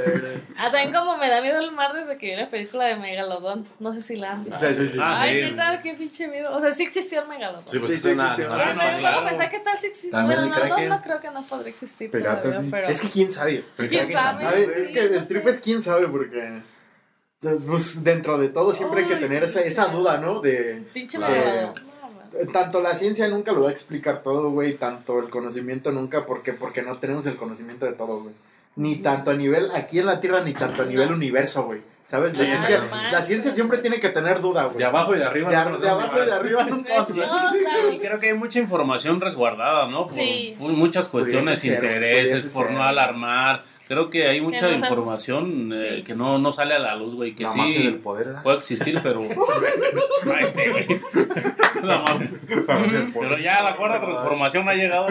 [0.57, 3.67] Ah, también como me da miedo el mar desde que vi la película de Megalodón.
[3.79, 4.59] No sé si la han visto.
[4.61, 4.99] Sí, sí, sí.
[5.03, 5.51] Ay, sí.
[5.51, 6.57] qué tal, qué pinche miedo.
[6.57, 7.65] O sea, sí existió el Megalodón.
[7.67, 9.19] Sí, pues Sí, sí una- Pero no, claro.
[9.21, 10.11] a pensar que tal si.
[10.11, 12.69] También Bueno, no, no, no creo que no podría existir Piratas, todavía, sí.
[12.71, 12.89] pero...
[12.89, 13.65] Es que quién sabe.
[13.77, 14.65] ¿Quién sabe?
[14.81, 15.51] Es que no el trip sé.
[15.51, 16.63] es quién sabe porque
[17.67, 20.41] pues, dentro de todo siempre hay que tener esa, esa duda, ¿no?
[20.41, 21.19] De Pinche.
[21.19, 21.94] Megalodón.
[22.33, 22.53] No, man.
[22.53, 26.53] tanto la ciencia nunca lo va a explicar todo, güey, tanto el conocimiento nunca porque
[26.53, 28.35] porque no tenemos el conocimiento de todo, güey.
[28.77, 31.81] Ni tanto a nivel aquí en la Tierra ni tanto a nivel universo, güey.
[32.03, 32.33] ¿Sabes?
[32.39, 33.13] La, Sí, ciencia, normal.
[33.13, 34.77] la ciencia siempre tiene que tener duda, güey.
[34.77, 35.49] De abajo y de arriba.
[35.49, 37.93] De, no ar- de conocemos abajo y de arriba nunca No.
[37.95, 40.05] Y creo que hay mucha información resguardada, ¿no?
[40.05, 40.55] Por Sí.
[40.59, 42.75] mu- muchas cuestiones, ser, intereses, por ser.
[42.75, 43.65] no alarmar.
[43.87, 44.81] Creo que hay mucha no sabes.
[44.81, 46.03] información eh, Sí.
[46.05, 48.43] que no, no sale a la luz, güey, que La magia sí del poder, ¿verdad?
[48.43, 49.21] puede existir, pero...
[50.25, 50.87] No, este, güey.
[51.83, 52.31] La magia.
[53.21, 55.07] Pero ya la cuarta transformación ha llegado.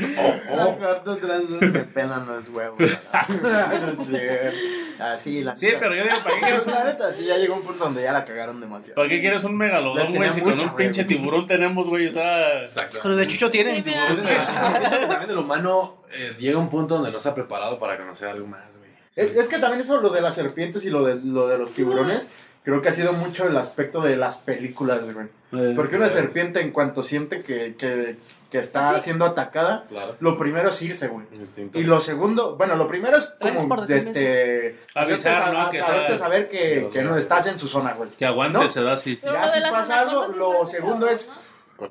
[0.00, 2.78] La cuarta transformación me pelan los huevos.
[2.78, 4.52] no sé.
[4.98, 7.54] Así, la Sí, pero yo digo, ¿para qué quieres un, La neta, sí, ya llegó
[7.54, 8.96] un punto donde ya la cagaron demasiado.
[8.96, 10.30] ¿para qué quieres un megalodón, güey?
[10.30, 12.58] Si con un pinche tiburón tenemos, güey, o sea...
[12.58, 12.98] Exacto.
[13.02, 13.82] Pero de Chucho tienen.
[13.82, 13.92] Sí.
[14.06, 14.40] Pues es que
[14.78, 17.96] siento que también el humano eh, llega a un punto donde no está preparado para
[17.96, 18.90] conocer algo más, güey.
[19.14, 21.72] Es, es que también eso, lo de las serpientes y lo de, lo de los
[21.72, 22.28] tiburones,
[22.66, 25.28] creo que ha sido mucho el aspecto de las películas, güey.
[25.52, 28.18] eh, Porque una serpiente, en cuanto siente que, que,
[28.50, 29.02] que está ¿Ah, sí?
[29.04, 30.16] siendo atacada, Claro.
[30.18, 31.26] lo primero es irse, güey.
[31.32, 31.78] Instinto.
[31.78, 35.70] Y lo segundo, bueno, lo primero es como este, hacerte, Avisar, sa- ¿no?
[35.70, 38.10] Que hacerte sea- saber que, que no estás en su zona, güey.
[38.10, 38.68] Que aguante ¿No?
[38.68, 39.16] se da así.
[39.22, 41.30] Ya si pasa algo, lo segundo es-.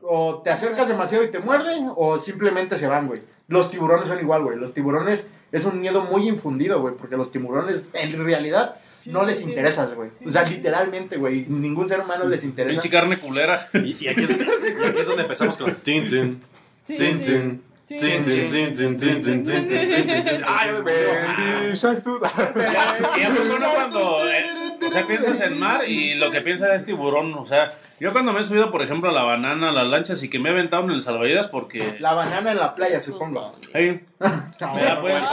[0.02, 3.22] O te acercas demasiado y te muerden, o simplemente se van, güey.
[3.48, 4.58] Los tiburones son igual, güey.
[4.58, 9.41] Los tiburones es un miedo muy infundido, güey, porque los tiburones en realidad no les
[9.41, 10.10] interesas, güey.
[10.26, 11.46] O sea, literalmente, güey.
[11.48, 12.80] Ningún ser humano les interesa.
[12.80, 13.70] Pinche carne culera.
[13.74, 16.41] Y, y, aquí es, y, aquí donde empezamos con tin, tin,
[16.88, 17.62] tin, tin.
[20.48, 22.04] Ay, baby shark
[23.15, 24.44] Y eso es bueno cuando eh,
[24.88, 27.36] o sea, piensas en mar y lo que piensas es tiburón.
[27.36, 30.24] O sea, yo cuando me he subido, por ejemplo, a la banana, a las lanchas
[30.24, 31.98] y que me he aventado en el salvavidas porque.
[32.00, 33.52] La banana en la playa, supongo.
[33.74, 35.23] Ahí me pues-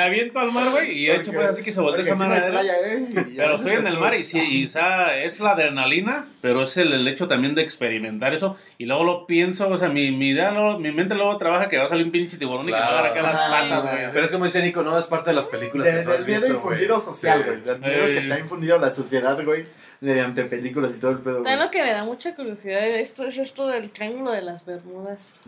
[0.00, 3.06] aviento al mar, güey, y he hecho pues así que se voltea esa ¿eh?
[3.34, 6.62] Ya Pero estoy en el mar y sí, y, o sea, es la adrenalina, pero
[6.62, 8.56] es el, el hecho también de experimentar eso.
[8.78, 11.76] Y luego lo pienso, o sea, mi, mi idea, luego- mi mente luego trabaja que
[11.78, 14.12] va a salir un pinche tiburón y que va a acá las patas, güey.
[14.12, 16.16] Pero es como dice Nico, no es parte de las películas De- que tú has
[16.18, 17.60] del miedo visto, infundido social, güey.
[17.60, 19.66] Del miedo que te ha infundido la sociedad, güey.
[20.00, 21.36] Mediante películas y todo el pedo.
[21.36, 24.64] También lo que me da mucha curiosidad de esto es esto del triángulo de las
[24.66, 25.40] Bermudas.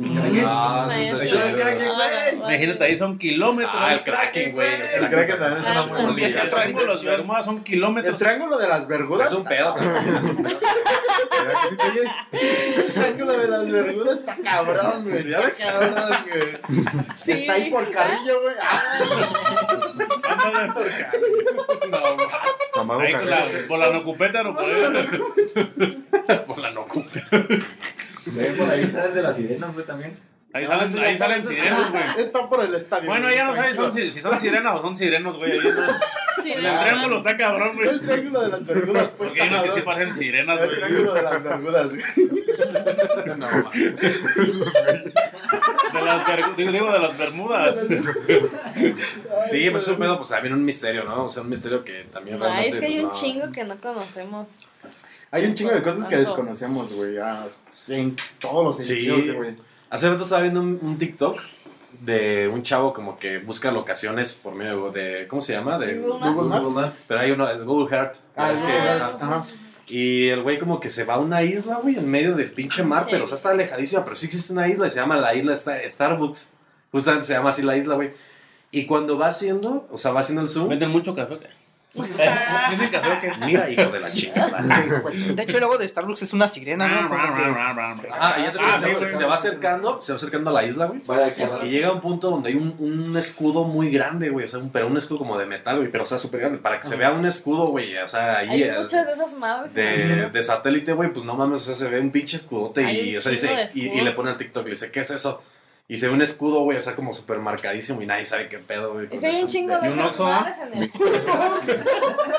[0.46, 1.38] Ah, eso.
[1.38, 3.74] Ah, Imagínate, ahí son kilómetros.
[3.78, 4.68] Ah, el Kraken, güey.
[4.94, 8.16] El Kraken también es una muy Ah, El triángulo de los Bermudas son El kilómetros.
[8.16, 9.30] triángulo de las Bermudas.
[9.30, 10.58] Es un pedo, pero también es un pedo.
[11.38, 12.12] ¿Verdad que sí te oyes?
[12.86, 15.16] El triángulo de las Bermudas está cabrón, güey.
[15.16, 17.38] Está cabrón, güey.
[17.38, 18.54] Está ahí por Carrillo, güey.
[18.62, 18.80] Ah,
[20.28, 20.68] Ándale.
[21.90, 25.04] No, Amago Ahí con la, por la nocupeta no podemos.
[26.46, 27.22] Por la no ocupe.
[28.26, 30.12] Ve, Por ahí está el de las sirenas, güey, también.
[30.54, 32.04] Ahí Ah, salen, ahí salen está- sirenos, güey.
[32.18, 33.06] Está por el estadio.
[33.10, 35.52] Bueno, güey, ya no sabes son- si, si son sirenas o son sirenos, güey.
[35.52, 37.88] Ahí no- Sí, El triángulo está cabrón, güey.
[37.88, 39.28] El triángulo de las Bermudas, pues.
[39.28, 40.74] Porque hay unos que sí parecen sirenas, cabrón.
[40.74, 40.88] El güey.
[40.90, 43.36] triángulo de las Bermudas, güey.
[43.36, 43.70] No.
[45.92, 47.78] De las, Ber- digo, digo, de las Bermudas.
[49.50, 51.24] Sí, pues es un pedo, pues también un misterio, ¿no?
[51.24, 52.68] O sea, un misterio que también realmente.
[52.68, 54.48] es que hay pues, un no- chingo que no conocemos.
[55.30, 57.16] Hay un chingo de cosas que desconocemos, güey.
[57.88, 59.56] En todos los sentidos, güey.
[59.90, 61.40] Hace rato estaba viendo un, un TikTok
[62.00, 65.26] de un chavo como que busca locaciones por medio de.
[65.28, 65.78] ¿Cómo se llama?
[65.78, 66.62] De Google Maps.
[66.64, 67.04] Google Maps.
[67.08, 68.16] Pero hay uno, el Google Earth.
[68.36, 68.96] Ah, Es el que- ajá.
[68.98, 69.42] Earth, ajá.
[69.88, 72.82] Y el güey como que se va a una isla, güey, en medio del pinche
[72.82, 73.08] mar, Sí.
[73.12, 75.54] pero o sea, está alejadísima, pero sí existe una isla y se llama la isla
[75.56, 76.50] Sta- Starbucks.
[76.92, 78.10] Justamente se llama así la isla, güey.
[78.70, 81.38] Y cuando va haciendo, o sea, va haciendo el zoom, ¿Venden mucho café
[83.46, 84.60] mira, hijo de la chingada.
[84.60, 87.08] De hecho, el logo de Starbucks es una sirena, ¿no?
[87.08, 91.00] Como que- Ah, y Ah, se, va acercando, se va acercando a la isla, güey.
[91.06, 94.44] Vaya que Y llega a un punto donde hay un, un escudo muy grande, güey.
[94.44, 95.90] O sea, un, pero un escudo como de metal, güey.
[95.90, 96.58] Pero, o sea, súper grande.
[96.58, 97.96] Para que se vea un escudo, güey.
[97.96, 98.62] O sea, ahí.
[98.64, 99.74] Hay muchas de esas madres.
[99.74, 103.10] de, de satélite, güey, pues no mames, o sea, se ve un pinche escudote Hay
[103.10, 104.04] y, un o sea, dice, chingo de y, y escudos.
[104.04, 105.42] le pone al TikTok, le dice, ¿qué es eso?
[105.90, 108.58] Y se ve un escudo, güey, o sea, como súper marcadísimo y nadie sabe qué
[108.58, 109.08] pedo, güey.
[109.08, 109.46] Que hay eso.
[109.46, 110.90] un chingo de ¿Y un Oxxo, madres en el.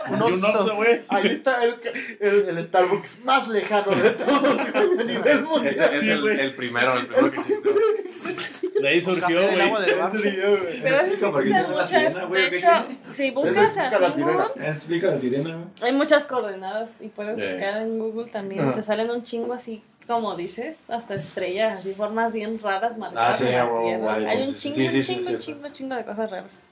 [0.09, 0.75] Un Y un Oxxo.
[0.75, 1.01] Güey.
[1.07, 1.75] Ahí está el,
[2.19, 5.67] el, el Starbucks más lejano de todos, güey, a nivel mundial.
[5.67, 7.69] Ese es Sí, el, primero, el primero que existe.
[8.79, 10.81] De ahí surgió, güey.
[10.83, 11.89] Pero es Explica por qué existen tiene la muchas.
[11.89, 14.21] sirena, güey, De ¿o qué hecho, si buscas así.
[14.63, 15.67] Explica la sirena, güey.
[15.89, 18.73] hay muchas coordenadas y puedes buscar en Google también.
[18.75, 23.37] Te salen un chingo así, como dices, hasta estrellas, así formas bien raras marcadas Ah,
[23.37, 25.39] sí, en la Hay sí, un sí, chingo, sí, sí, un sí, chingo, sí, un
[25.39, 26.63] chingo, chingo de cosas raras.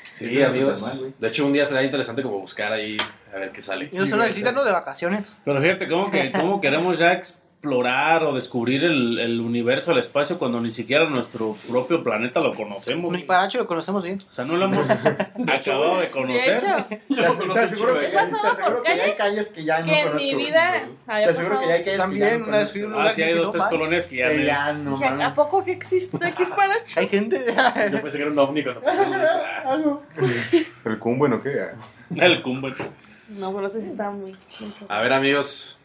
[0.00, 1.20] Sí, es amigos.
[1.20, 2.96] De hecho, un día será interesante como buscar ahí
[3.30, 3.90] a ver qué sale.
[3.92, 4.64] Y no solo necesitan ¿no?
[4.64, 5.36] de vacaciones.
[5.44, 7.12] Pero fíjate cómo, que, cómo queremos ya
[7.62, 12.54] explorar o descubrir el, el universo, el espacio, cuando ni siquiera nuestro propio planeta lo
[12.56, 13.12] conocemos.
[13.12, 13.22] Ni.
[13.22, 14.20] Paracho lo conocemos bien.
[14.28, 14.84] O sea, no lo hemos
[15.46, 16.56] acabado de De conocer.
[16.56, 19.48] hecho, Te aseguro, te aseguro que, ya, pasado te aseguro por que ya hay calles
[19.50, 20.26] que ya no que en conozco.
[20.26, 22.78] mi vida Te aseguro que ya hay calles que ya También no una conozco.
[22.78, 25.34] Ah, lugar sí, hay dos, no tres colonias que ya Que ya no Dije, ¿A
[25.36, 26.74] poco que existe X para?
[26.96, 27.44] Hay gente.
[27.92, 30.02] Yo pensé que era un ovni cuando ah, Algo.
[30.84, 31.50] ¿El Kumbo no qué?
[32.16, 32.74] El cumbre.
[33.28, 34.32] No, pero eso sí está muy.
[34.32, 35.78] muy A ver, amigos.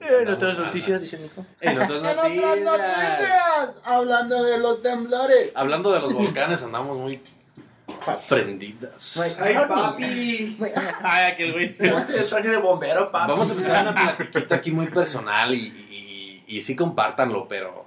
[0.00, 1.44] En otras noticias, dice Nico.
[1.60, 2.58] En otras En otras noticias.
[2.64, 5.52] noticias, hablando de los temblores.
[5.54, 7.20] Hablando de los volcanes, andamos muy
[8.28, 9.16] prendidas.
[9.40, 10.56] Ay, papi.
[11.02, 11.76] Ay, aquel güey.
[11.78, 13.30] El traje de bombero, papi.
[13.30, 17.86] Vamos a empezar una platiquita aquí muy personal y, y, y sí compártanlo, pero.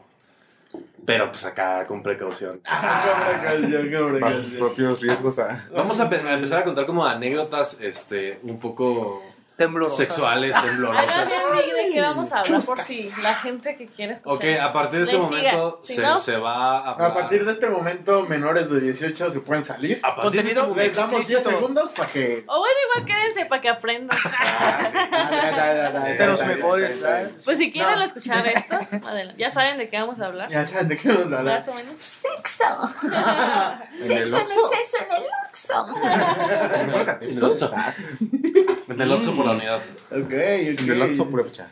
[1.03, 2.61] Pero pues acá con precaución.
[4.21, 5.67] Bajo sus propios riesgos a...
[5.75, 9.23] Vamos a empezar a contar como anécdotas este, un poco
[9.65, 9.97] Temblorosa.
[9.97, 11.29] sexuales, temblorosas.
[11.29, 14.35] de qué vamos a hablar por si la gente que quiere escuchar.
[14.37, 15.51] Ok, a partir de este Le siga.
[15.53, 17.11] momento Si se, no- se va a hablar.
[17.11, 19.99] A partir de este momento, menores de 18 se pueden salir.
[20.03, 21.49] A partir de este Contenido momento- Les damos 10 explícito.
[21.59, 22.43] segundos para que.
[22.47, 24.17] O bueno, igual quédense para que aprendan.
[26.17, 27.43] De los mejores, ¿sabes?
[27.43, 28.03] Pues si quieren No.
[28.03, 29.41] escuchar esto, adelante.
[29.41, 30.49] Ya saben de qué vamos a hablar.
[30.49, 31.59] Ya saben de qué vamos a hablar.
[31.59, 31.93] Más o menos.
[32.01, 32.63] Sexo.
[33.03, 34.71] ¿En el Sexo en Oxxo?
[34.71, 35.87] el sexo en el Oxxo.
[36.75, 36.89] En
[37.37, 37.73] el Oxxo.
[38.89, 39.81] En el Oxxo por la unidad.
[40.11, 41.67] Ok, picha.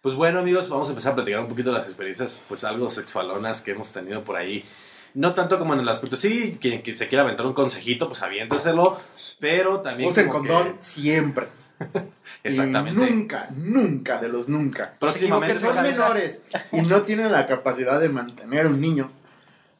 [0.00, 2.88] Pues bueno, amigos, vamos a empezar a platicar un poquito de las experiencias, pues algo
[2.88, 4.64] sexualonas que hemos tenido por ahí.
[5.14, 8.22] No tanto como en el aspecto, sí, quien, quien se quiera aventar un consejito, pues
[8.22, 8.98] aviénteselo,
[9.40, 10.10] pero también.
[10.10, 11.46] Usen condón que- siempre.
[12.44, 13.04] Exactamente.
[13.06, 14.92] Y nunca, nunca de los nunca.
[15.00, 19.10] Próximamente Si son se- menores y no tienen la capacidad de mantener un niño,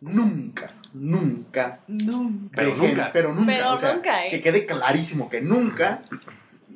[0.01, 3.11] nunca, nunca, Pero dejen- nunca.
[3.13, 4.31] pero nunca, Pero o sea, nunca, ¿eh?
[4.31, 6.03] que quede clarísimo que nunca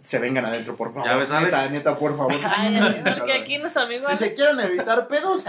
[0.03, 1.09] se vengan adentro, por favor.
[1.09, 2.35] Ya ves, neta, neta, por favor.
[2.45, 4.03] Ay, ay, porque aquí nuestro amigo.
[4.09, 5.45] Si se quieren evitar pedos,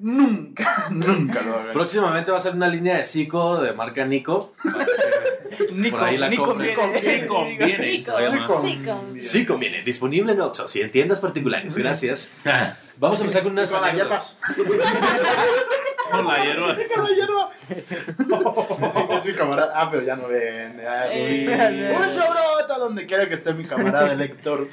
[0.00, 1.72] nunca, nunca lo hagan.
[1.72, 4.52] Próximamente va a ser una línea de psico de marca Nico.
[5.72, 6.68] Nico, Por ahí la Nico compras.
[6.68, 7.20] viene.
[7.20, 7.76] Sí conviene.
[7.76, 8.18] Rico.
[8.62, 9.04] rico.
[9.18, 11.76] Sí conviene, disponible en Oxxo, y en tiendas particulares.
[11.78, 12.32] Gracias.
[12.98, 14.36] Vamos a empezar con unas anécdotas.
[16.12, 16.76] Con la hierba.
[16.94, 17.50] Con la hierba.
[18.82, 19.72] Es mi, es mi camarada.
[19.74, 20.76] Ah, pero ya no ven.
[20.78, 21.46] Eh.
[21.46, 21.96] güey.
[21.96, 24.68] Un showrota donde quiera que esté mi camarada el Héctor.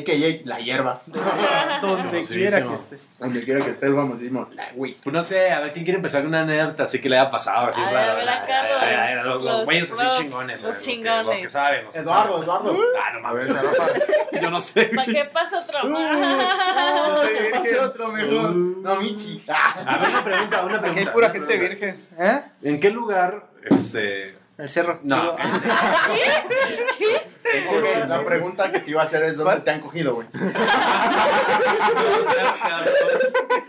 [0.00, 0.40] A.K.A.
[0.46, 1.02] La hierba.
[1.82, 2.98] Donde quiera que esté.
[3.18, 4.48] Donde quiera que esté el famosísimo.
[4.52, 4.94] La güey.
[5.02, 7.30] Pues no sé, a ver quién quiere empezar con una anécdota así que le haya
[7.30, 7.66] pasado.
[7.68, 10.62] Así, A ver, a los- güeyes así chingones.
[10.62, 11.26] los chingones.
[11.26, 11.86] Los que saben.
[11.94, 12.42] Eduardo.
[12.42, 12.76] Eduardo.
[12.98, 13.48] Ah, no mames.
[13.54, 13.86] Rafa.
[14.40, 14.86] Yo no sé.
[14.94, 15.88] ¿Para qué pasa otro?
[15.88, 17.84] No, soy que pase virgen.
[17.84, 18.50] otro mejor.
[18.54, 19.44] No, Michi.
[19.48, 19.74] Ah.
[19.86, 20.90] A ver, una pregunta, una pregunta.
[20.90, 22.06] Aquí hay pura gente virgen.
[22.18, 22.42] ¿Eh?
[22.62, 24.36] ¿En qué lugar, este...
[24.58, 25.00] El cerro.
[25.02, 25.52] No, Digo, ¿en
[26.98, 27.31] qué
[28.08, 29.64] La, pregunta que te iba a hacer es: ¿dónde ¿Cuál?
[29.64, 30.28] te han cogido, güey?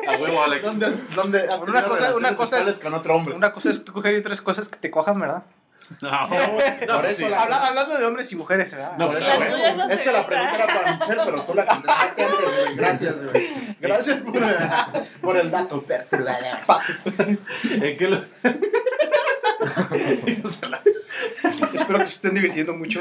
[0.07, 0.65] A huevo, Alex.
[0.65, 3.33] ¿Dónde, dónde has Una cosa- una cosa es- con otro hombre?
[3.36, 5.43] Una cosa es tú coger y otras cosas que te cojan, ¿verdad?
[6.01, 6.09] No.
[6.88, 7.29] No, Por eso sí.
[7.29, 8.93] la- Habla- hablando de hombres y mujeres, ¿verdad?
[8.97, 9.51] No, Por pues, eso, güey.
[9.51, 9.83] huevo.
[9.83, 12.75] Eso Es que la pregunta era para Michelle, pero tú la contestaste antes, güey.
[12.75, 13.75] Gracias, güey.
[13.79, 14.41] Gracias por,
[15.21, 16.59] por el dato perturbador.
[16.65, 16.93] Paso.
[17.17, 18.23] ¿En qué lo-
[21.73, 22.99] Espero que se estén divirtiendo mucho.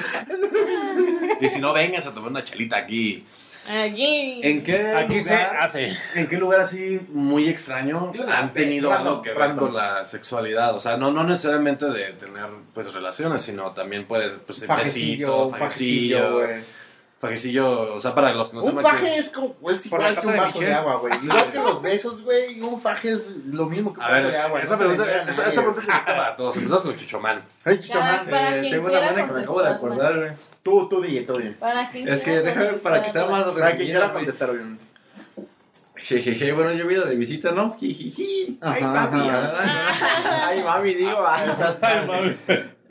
[1.40, 3.26] y si no, vengas a tomar una chelita aquí.
[3.68, 4.40] Allí.
[4.42, 5.96] ¿En qué Aquí se lugar, hace.
[6.14, 10.74] ¿En qué lugar así muy extraño han tenido Random, algo que ver con la sexualidad?
[10.74, 15.46] O sea, no, no necesariamente de tener pues relaciones, sino también puedes pues Un fajecillo,
[15.46, 16.81] un fajecillo, fajecillo, güey.
[17.22, 20.14] Fajecillo, o sea, para los que no Un sepan faje es como, es Por igual
[20.20, 21.14] que un de vaso de agua, güey.
[21.22, 24.32] Igual que los besos, güey, un faje es lo mismo que un A vaso ver,
[24.32, 24.60] de agua.
[24.60, 25.54] esa, no se le pregunta, a esa, nadie, esa güey.
[25.54, 26.56] pregunta es directa para todos.
[26.56, 27.42] Empezamos con el chichomán.
[27.64, 30.18] Ay, Ya, para Eh, quien tengo una quiera buena que me acabo de contestar, acordar,
[30.18, 30.32] güey.
[30.62, 31.56] Tú, tú, DJ, tú, bien.
[31.60, 33.46] Para quien Es que quiera déjame para que sea contestar.
[33.52, 34.84] más Para quien quiera contestar, obviamente.
[35.94, 37.76] Jejeje, bueno, yo ido de visita, ¿no?
[37.78, 38.58] Jijiji.
[38.60, 40.48] Ay, Ajá, ajá.
[40.48, 41.24] Ay, mami, digo.
[41.24, 41.48] ay.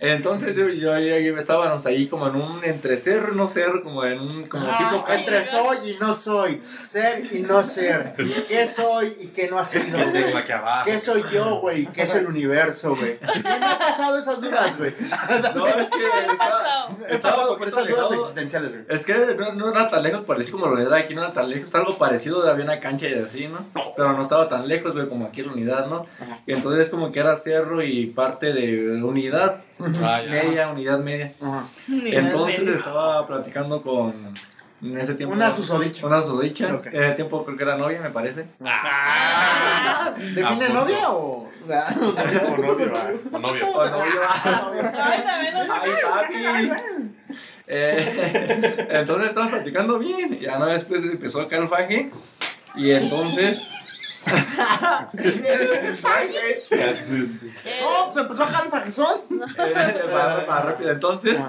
[0.03, 4.47] Entonces yo, yo, yo estábamos ahí como en un entrecerro, no cerro, como en un
[4.47, 5.19] como Ah, tipo ay.
[5.19, 8.15] Entre soy y no soy, ser y no ser,
[8.47, 9.99] qué soy y qué no ha sido.
[10.83, 11.85] ¿Qué soy yo, güey?
[11.85, 13.19] ¿Qué es el universo, güey?
[13.33, 14.91] Sí, me ha pasado esas dudas, güey.
[15.55, 16.97] No, es que ¿Qué estaba?
[17.07, 18.85] He pasado por esas dudas existenciales, güey.
[18.89, 21.47] Es que no, no era tan lejos, parecía como la unidad aquí, no era tan
[21.47, 23.59] lejos, algo parecido, había una cancha y así, ¿no?
[23.95, 26.07] Pero no estaba tan lejos, güey, como aquí es la unidad, ¿no?
[26.47, 29.61] Y entonces como que era cerro y parte de unidad,
[30.03, 31.33] Ah, media, unidad media.
[31.41, 31.67] Ajá.
[31.87, 32.75] Entonces idea.
[32.75, 34.13] estaba platicando con,
[34.81, 35.35] en ese tiempo...
[35.35, 36.07] Una susodicha.
[36.07, 36.87] Una susodicha, Ok.
[36.87, 38.45] en ese tiempo creo que era novia, me parece.
[40.17, 40.73] ¿Define ¿A poco?
[40.73, 41.51] novia o.?
[41.61, 43.11] O novio, ah.
[43.31, 43.71] O novio.
[43.71, 44.21] O novio.
[44.99, 45.55] Ay, también
[46.45, 47.11] Ay, papi.
[47.67, 50.39] Eh, entonces estaban platicando bien.
[50.39, 52.11] Ya no después empezó a caer el faje.
[52.75, 53.61] Y entonces.
[57.63, 58.11] Eh, ¡Oh!
[58.11, 59.21] Se empezó a jalar el fajezón.
[59.31, 60.91] eh, para, para rápido.
[60.91, 61.39] Entonces.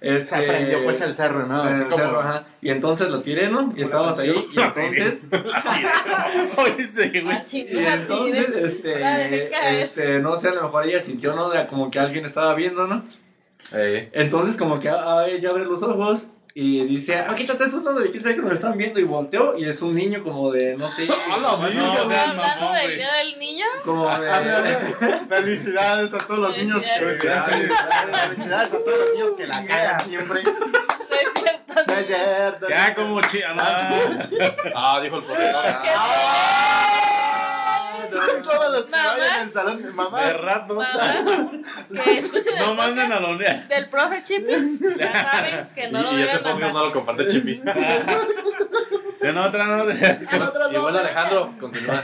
[0.00, 1.62] Se este, aprendió pues el cerro, ¿no?
[1.62, 1.96] Así el como.
[2.04, 2.44] cerro, ajá.
[2.60, 3.72] Y entonces lo tiré, ¿no?
[3.76, 4.48] Y estábamos ahí.
[4.52, 5.22] Y entonces.
[6.56, 7.36] Oye, sí, güey.
[7.36, 9.82] a chingar, Y entonces, este.
[9.82, 11.50] Este, no sé, a lo mejor ella sintió, ¿no?
[11.50, 13.02] De como que alguien estaba viendo, ¿no?
[13.72, 14.10] Ey.
[14.12, 18.10] Entonces como que a ella abre los ojos y dice, ah, quítate eso, uno de
[18.10, 20.88] quién sabe que nos están viendo y volteó y es un niño como de, no
[20.88, 21.06] sé,
[21.40, 24.30] No, o sea, Hablando del día del niño, como de...
[25.28, 27.04] Felicidades a todos los niños que.
[27.04, 27.72] Felicidades.
[28.22, 30.42] Felicidades a todos los niños que la cagan siempre.
[31.08, 31.84] no es cierto.
[31.86, 32.68] No es cierto.
[32.68, 33.54] Ya como chida.
[34.74, 35.64] Ah, dijo el profesor.
[38.42, 39.18] Todos los que Mamás.
[39.18, 40.26] vayan en el salón de mamás.
[40.26, 40.76] De ratos.
[40.76, 41.16] Mamás,
[42.04, 43.56] que escuchen No manden a la unidad.
[43.64, 44.52] del profe Chipi,
[44.98, 47.62] ya saben que no lo y, y ese podcast no lo comparte Chipi.
[49.22, 49.84] En otra, no.
[49.88, 52.02] y bueno, Alejandro, continúa.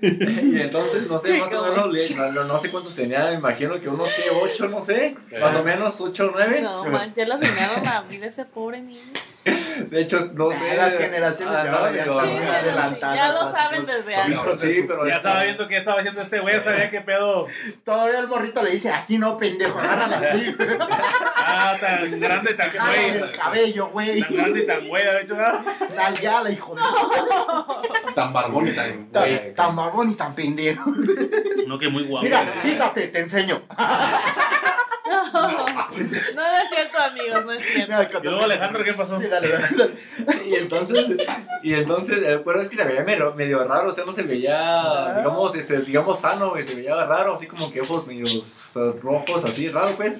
[0.00, 3.76] Y entonces, no sé, Sí, más o menos, no, no sé cuántos tenía, me imagino
[3.80, 5.40] que unos que ocho, no sé, Eh.
[5.40, 6.60] más o menos ocho o nueve.
[6.62, 9.00] No, man, ya lo vinieron a abrir ese pobre niño.
[9.90, 10.76] De hecho, no sé.
[10.76, 13.16] Las generaciones de andaba ahora ya están bien sí, adelantadas.
[13.16, 14.60] ya lo saben desde antes.
[14.60, 17.46] Sí, pero Ya estaba viendo qué estaba haciendo este güey, ya sabía qué pedo.
[17.84, 20.54] Todavía el morrito le dice, así no, pendejo, agárrala así.
[21.46, 23.10] Ah, tan grande, tan Jala güey.
[23.10, 24.20] el cabello, güey.
[24.20, 25.94] Tan grande y tan güey, de hecho, ¿no?
[25.94, 26.82] Nalgueala, hijo de...
[28.14, 29.08] Tan barbón y tan.
[29.12, 30.90] Tan, tan barbón y tan pendejo.
[31.66, 32.24] No, que muy guapo.
[32.24, 33.62] Mira, quítate, te enseño.
[35.06, 38.18] No, no es cierto, amigos, no es cierto.
[38.22, 39.16] Y luego, Alejandro, ¿qué pasó?
[39.20, 39.66] Sí, dale, dale.
[39.76, 40.48] dale.
[40.48, 41.26] Y entonces,
[41.62, 44.22] y entonces, eh, pero es que se veía medio, medio raro, o sea, no se
[44.22, 48.92] veía, digamos, este, digamos, sano, güey, se veía raro, así como que ojos medio eh,
[49.02, 50.16] rojos, así, raro, pues.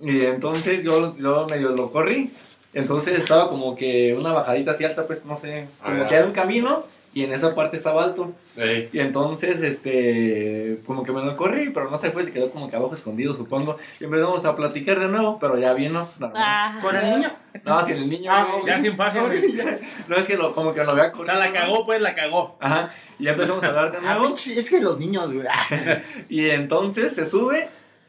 [0.00, 2.32] Y entonces yo, yo medio lo corrí,
[2.72, 6.32] entonces estaba como que una bajadita así alta, pues, no sé, como que era un
[6.32, 8.32] camino, y en esa parte estaba alto.
[8.58, 8.90] Ey.
[8.92, 12.68] Y entonces, este, como que me lo corrí, pero no se fue, se quedó como
[12.68, 13.78] que abajo escondido, supongo.
[13.98, 16.06] Y empezamos a platicar de nuevo, pero ya vino.
[16.34, 17.28] Ah, Con el niño.
[17.64, 18.46] No, si el niño, Ah.
[18.66, 19.18] Ya sin faje.
[20.08, 22.58] No es que lo, como que lo había O sea, la cagó, pues, la cagó.
[22.60, 22.90] Ajá.
[23.18, 24.24] Y ya empezamos a hablar de Ah, nuevo.
[24.34, 25.46] pinche, es que los niños, güey.
[25.50, 27.68] ah, Y entonces se sube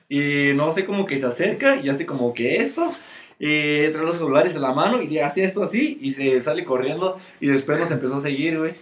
[0.10, 2.92] y no sé como que se acerca y hace como que esto.
[3.40, 7.18] Y trae los celulares en la mano y hace esto así y se sale corriendo
[7.40, 8.74] y después nos empezó a seguir, güey.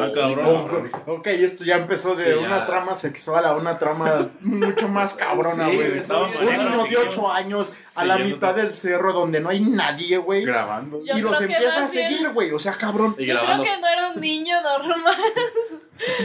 [0.00, 0.46] Ah, cabrón.
[0.46, 0.72] Ok,
[1.06, 2.66] ok, esto ya empezó de Sí, una ya.
[2.66, 6.00] trama sexual a una trama mucho más cabrona, güey.
[6.00, 10.44] un niño de 8 años a la mitad del cerro donde no hay nadie, güey.
[10.44, 11.00] Grabando.
[11.04, 12.52] Yo Y los empieza a seguir, güey.
[12.52, 13.14] O sea, cabrón.
[13.18, 15.14] Y Yo creo que no era un niño normal.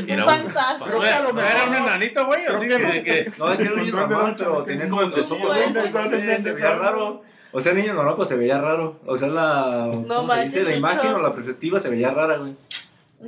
[0.08, 0.88] Era Un fantasma.
[0.88, 3.52] Creo que a lo mejor- Era un enanito, güey, así que que, no- que- No,
[3.52, 6.04] es que era un niño normal, pero tenía como los ojos ¿Dónde rojos, son?
[6.04, 6.80] se ¿Dónde veía son?
[6.80, 7.24] raro.
[7.52, 9.00] O sea, el niño normal pues se veía raro.
[9.06, 10.64] O sea, la, ¿cómo se manches, dice?
[10.66, 12.56] la imagen o la perspectiva se veía rara, güey.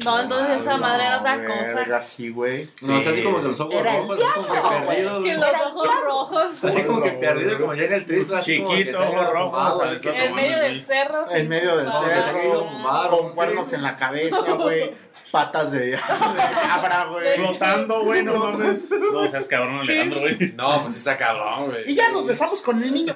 [0.04, 2.02] No, entonces esa madre era otra cosa.
[2.02, 2.70] sí, güey.
[2.82, 5.62] No, sea, así como que los ojos Era rojos, así como que perdido, Que los
[5.66, 6.64] ojos rojos.
[6.64, 10.58] Así como que perdido, como ya en el triste, así Chiquito, ojos rojos, En medio
[10.60, 11.26] del cerro.
[11.26, 11.38] sí.
[11.38, 14.92] En medio del Ah, cerro, ah, con cuernos en la cabeza, güey.
[15.32, 17.36] Patas de, de cabra, güey.
[17.36, 18.90] flotando, güey, no mames.
[19.12, 20.38] No seas cabrón, Alejandro, güey.
[20.56, 21.92] No, pues está cabrón, güey.
[21.92, 23.16] Y ya nos besamos con el niño.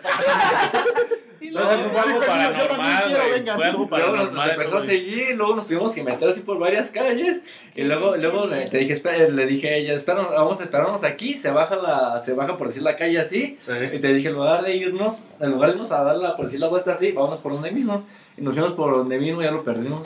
[1.39, 3.43] Y No, luego- eso fue algo paranormal, güey.
[3.55, 4.49] Fue algo Luego nos, paranormal.
[4.51, 7.41] empezó a seguir, luego nos tuvimos que meter así por varias calles
[7.75, 11.03] y luego, luego le, te dije, espera- le dije a ella, espera, vamos a esperarnos
[11.03, 13.57] aquí, se baja la, se baja por decir la calle así,
[13.93, 16.45] y te dije, en lugar de irnos, en lugar de irnos a dar la, por
[16.45, 18.05] decir la vuelta así, vámonos por donde mismo,
[18.37, 20.01] y nos fuimos por donde mismo y ya lo perdimos.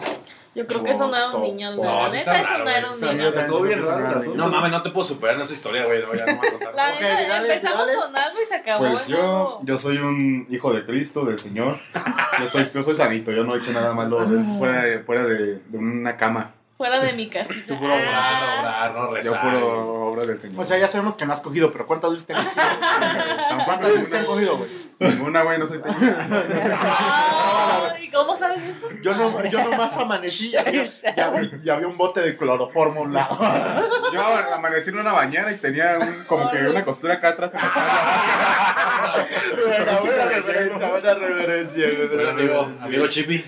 [0.55, 1.75] Yo creo que eso no era un niño.
[1.75, 3.29] No, La sí neta, está eso no era güey, un niño.
[3.39, 4.21] Estuvo bien raro.
[4.35, 6.01] No mames, no te puedo superar en esa historia, güey.
[6.01, 6.73] No, ya no voy a contar.
[6.75, 8.19] La Ok, neta, dale, empezamos dale.
[8.27, 8.79] algo y se acabó.
[8.91, 9.59] Pues yo, ¿no?
[9.65, 11.79] yo soy un hijo de Cristo, del Señor.
[12.39, 15.23] Yo, estoy, yo soy sanito, yo no he hecho nada malo de- fuera, de, fuera
[15.25, 16.53] de, de una cama.
[16.77, 17.67] Fuera de mi casita.
[17.67, 19.41] Tú puro orar, orar, no Yo rezar.
[19.41, 20.61] puro obra del Señor.
[20.61, 23.65] O sea, ya sabemos que no has cogido, pero ¿cuántas veces te han cogido?
[23.65, 24.85] ¿Cuántas veces te han ninguna, cogido, güey?
[24.99, 26.01] ninguna, güey, no soy técnico.
[28.13, 28.87] ¿Cómo sabes eso?
[29.01, 33.01] Yo, no, yo nomás amanecí y había, y había- y había un bote de cloroformo
[33.01, 33.37] a un lado.
[34.13, 34.21] Yo
[34.53, 37.67] amanecí en una bañera y tenía un, como que una costura acá atrás en la.
[39.65, 41.85] Buena, buena referencia, buena referencia.
[41.95, 43.43] güey, Bueno, amigo, amigo Chippy.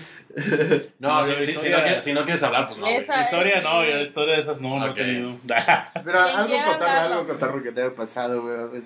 [0.98, 2.86] No, No, si, no, si- si historia- no quieres, si no quieres hablar, pues no.
[2.86, 4.96] Esa Historia no, yo historia de esas no, no he Ok.
[4.96, 5.36] tenido.
[5.46, 5.58] Pero
[6.04, 7.14] ¿Quién algo hablarlo?
[7.16, 8.82] algo cotarro que te haya pasado, güey.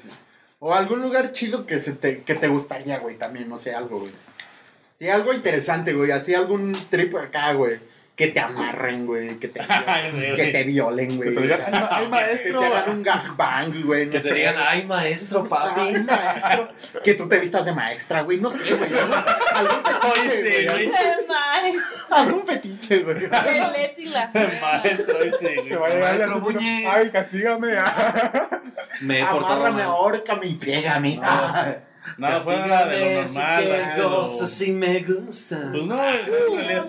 [0.61, 4.01] O algún lugar chido que, se te, que te gustaría, güey, también, no sé, algo,
[4.01, 4.13] güey.
[5.03, 7.81] Sí, algo interesante, güey, así algún trip acá, güey.
[8.15, 10.53] Que te amarren, güey, que te, Sí, que sí.
[10.53, 11.31] te violen, güey.
[11.35, 12.61] Pero o ya, sea, hay, ma- hay que maestro.
[12.61, 14.35] te hagan un gangbang, güey, no Que te sé.
[14.37, 15.81] digan, ay, maestro, papi.
[15.81, 16.69] Ay, maestro.
[17.03, 18.91] Que tú te vistas de maestra, güey, no sé, güey.
[18.93, 20.67] Algún, fetiche, sí, güey.
[20.67, 20.93] güey.
[20.95, 22.47] algún- maestro.
[22.47, 23.17] Fetiche, güey.
[23.25, 24.31] El Leti la.
[24.61, 25.77] Maestro ese, Te güey.
[25.79, 26.91] va a llegar Maestro.
[26.93, 27.73] Ay, castígame.
[29.01, 29.83] Me he Amárrame, mal.
[29.83, 31.19] ahórcame y pégame.
[32.19, 33.63] No, fuera de lo normal.
[33.63, 35.69] que lo- gozo, sí me gusta.
[35.71, 36.87] Pues no, es- en realidad-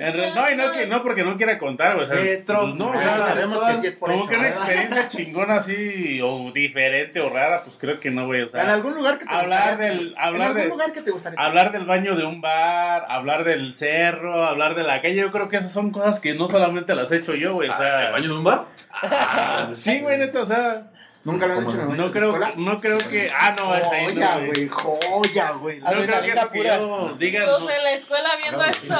[0.00, 2.06] en no, y no, que, no porque no quiera contar, güey.
[2.06, 2.60] O sea, Petro.
[2.62, 4.30] pues no, o sea, sabemos que sí es por como eso.
[4.30, 4.62] que una ¿verdad?
[4.62, 8.40] experiencia chingona así, o diferente o rara, pues creo que no, güey.
[8.40, 10.92] O En sea, algún lugar que te hablar gustaría- del- En hablar algún de- lugar
[10.92, 11.38] que te gustaría.
[11.40, 15.48] hablar del baño de un bar, hablar del cerro, hablar de la calle, yo creo
[15.48, 17.68] que esas son cosas que no solamente las he hecho yo, güey.
[17.68, 18.64] O Ah, sea, ¿El baño de un bar?
[19.76, 20.90] sí, güey, neta, o sea,
[21.24, 22.52] Nunca lo han hecho no creo, escuela.
[22.56, 23.32] no creo que.
[23.34, 24.68] Ah, no, ese ahí Joya, güey.
[24.68, 25.80] joya, güey.
[25.80, 26.78] No creo que eso que pura.
[26.78, 27.44] yo diga.
[27.46, 28.98] Todos no- en la escuela viendo esto.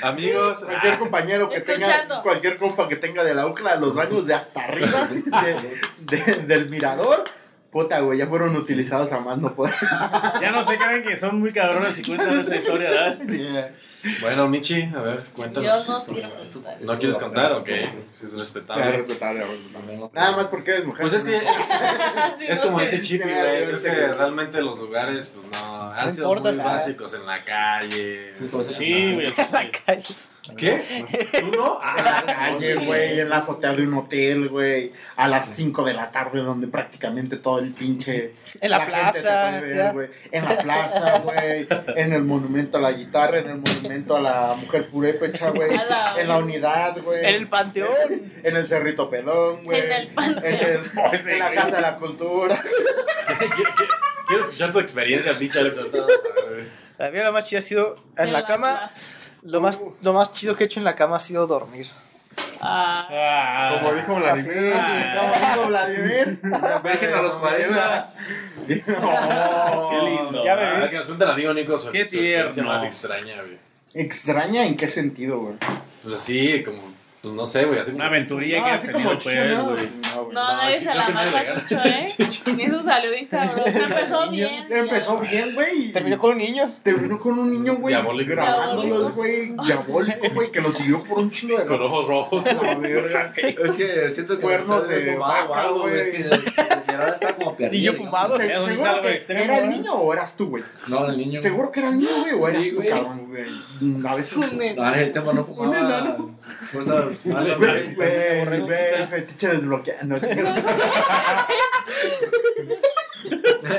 [0.02, 4.34] Amigos, Cualquier compañero que tenga, cualquier compa que tenga de la UCLA, los baños de
[4.34, 7.24] hasta arriba de- de- del mirador,
[7.76, 9.74] puta, güey, ya fueron utilizados a más no poder.
[10.40, 13.70] Ya no se crean que son muy cabrones y cuentan esa historia, ¿verdad?
[14.22, 15.86] bueno, Michi, a ver, Yo cuéntanos.
[15.86, 16.76] no quiero contar.
[16.80, 17.52] ¿No quieres contar?
[17.52, 18.92] Ok, es respetable.
[18.92, 20.10] respetable, respetable.
[20.14, 21.02] Nada más porque eres mujer.
[21.02, 21.38] Pues es que
[22.48, 23.66] es como Chippy, Ya, güey.
[23.66, 28.32] Creo que realmente los lugares, pues no, han sido muy básicos en la calle.
[28.72, 29.34] Sí, güey.
[30.56, 31.04] ¿Qué?
[31.40, 31.80] ¿Tú no?
[31.98, 35.94] En la calle, güey, en la azotea de un hotel, güey, a las 5 de
[35.94, 38.32] la tarde, donde prácticamente todo el pinche.
[38.60, 40.08] En la gente plaza, puede ver, güey.
[40.30, 41.66] En la plaza, güey.
[41.96, 45.74] En el monumento a la guitarra, en el monumento a la mujer purépecha, güey.
[45.74, 47.20] A la- En la unidad, güey.
[47.24, 47.88] En el panteón.
[48.42, 49.80] En el Cerrito Pelón, güey.
[49.80, 50.44] En el panteón.
[50.44, 50.80] En, el-
[51.12, 51.50] Ese, en la.
[51.52, 52.60] Casa de la Cultura.
[54.26, 55.80] Quiero escuchar tu experiencia, pinche Alex.
[56.98, 58.78] La mía lo más chido ha sido en la cama.
[58.78, 59.25] plaza.
[59.42, 61.88] Lo más, lo más chido que he hecho en la cama ha sido dormir.
[62.60, 64.72] Ah, Ah, Como dijo Vladimir.
[64.74, 65.14] Ah.
[65.16, 66.40] Como dijo Vladimir.
[66.84, 68.14] Virgen a los 40.
[68.86, 69.90] No.
[69.90, 70.44] Qué lindo.
[70.44, 70.56] Ya ah.
[70.56, 72.64] me A ver, que nos cuente el amigo Nico Qué tierno.
[72.64, 73.58] más extraña, güey.
[73.94, 75.56] ¿Extraña en qué sentido, güey?
[76.02, 76.82] Pues así, como,
[77.26, 77.90] pues no sé, güey, así.
[77.90, 79.64] Una aventurilla No, que así como chido, ¿no?
[79.72, 79.90] güey.
[80.14, 80.32] No, güey.
[80.32, 81.98] no, No, nadie se la mata mucho, ¿eh?
[82.64, 83.62] Eso salió bien cabrón.
[83.66, 84.66] Empezó bien.
[84.70, 85.90] Empezó bien, güey.
[85.90, 86.72] Terminó con un niño.
[86.84, 87.96] Terminó con un niño, güey.
[87.96, 88.30] Diabólico.
[88.30, 89.52] Grabándolos, güey.
[89.66, 90.52] Diabólico, güey.
[90.52, 92.46] Que lo siguió por un chingo de Con ojos rojos.
[92.46, 95.98] Es que siento que Cuernos de vaca, güey.
[95.98, 97.90] Es que está como perdida.
[97.90, 98.36] Niño fumado.
[98.40, 99.68] Es ¿Seguro que era el ¿eh?
[99.68, 100.62] niño o eras tú, güey?
[100.86, 101.40] No, el niño.
[101.40, 102.34] ¿Seguro que era el niño, güey?
[102.34, 104.06] ¿O eras tú, cabrón, güey?
[104.06, 104.52] A veces...
[104.52, 105.68] No, en el tema no fumaba.
[105.70, 106.38] Un enano.
[107.24, 107.56] Malas.
[107.58, 110.60] Güey, güey, güey, fetiche desbloqueado, ¿no es cierto?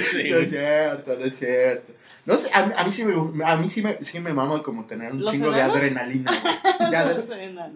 [0.00, 1.92] Sí, No es cierto, no es cierto.
[2.26, 4.62] No sé, a, mí- a mí sí me, a mí sí me, sí me mama
[4.62, 5.74] como tener un ¿Los chingo enanos?
[5.74, 6.30] de adrenalina.
[6.42, 6.90] güey.
[6.90, 7.72] De adre- No sé, nada.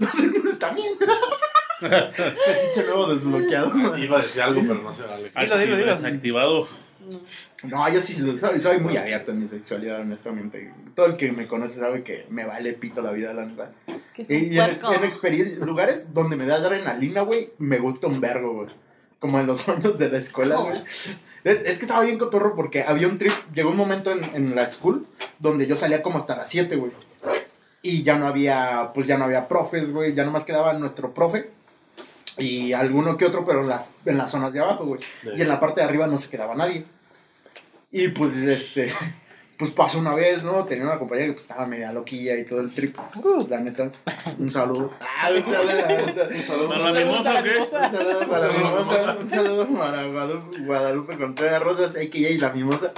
[0.59, 0.89] También.
[1.81, 3.97] Fetiche nuevo desbloqueado.
[3.97, 5.31] Iba a decir algo, pero no se vale.
[5.41, 5.93] Dilo, dilo, dilo.
[5.93, 6.69] Desactivado.
[7.65, 10.73] No, yo sí soy, soy muy abierto en mi sexualidad, honestamente.
[10.95, 13.73] Todo el que me conoce sabe que me vale pito la vida, la neta.
[14.17, 18.69] Y, en, en experiencia, lugares donde me da adrenalina, güey, me gusta un vergo, güey.
[19.19, 20.77] Como en los años de la escuela, güey.
[21.45, 24.55] Es, es que estaba bien cotorro porque había un trip, llegó un momento en, en
[24.55, 25.09] la school
[25.41, 26.93] donde yo salía como hasta las 7, güey.
[27.83, 31.51] Y ya no había, pues ya no había profes, güey, ya nomás quedaba nuestro profe
[32.39, 35.01] y alguno que otro, pero en las, en las zonas de abajo, güey.
[35.37, 36.85] Y en la parte de arriba no se quedaba nadie.
[37.93, 38.91] Y pues, este,
[39.59, 40.65] pues pasó una vez, ¿no?
[40.65, 42.97] Tenía una compañera que pues, estaba media loquilla y todo el trip.
[43.49, 43.93] La neta,
[44.39, 44.93] un saludo.
[45.25, 46.69] Ah, un saludo, un saludo.
[46.69, 47.77] ¿Para la mimosa?
[47.81, 50.03] Un saludo para la mimosa, un saludo para
[50.67, 52.41] Guadalupe, Contreras Rosas, a.k.a.
[52.41, 52.93] la mimosa.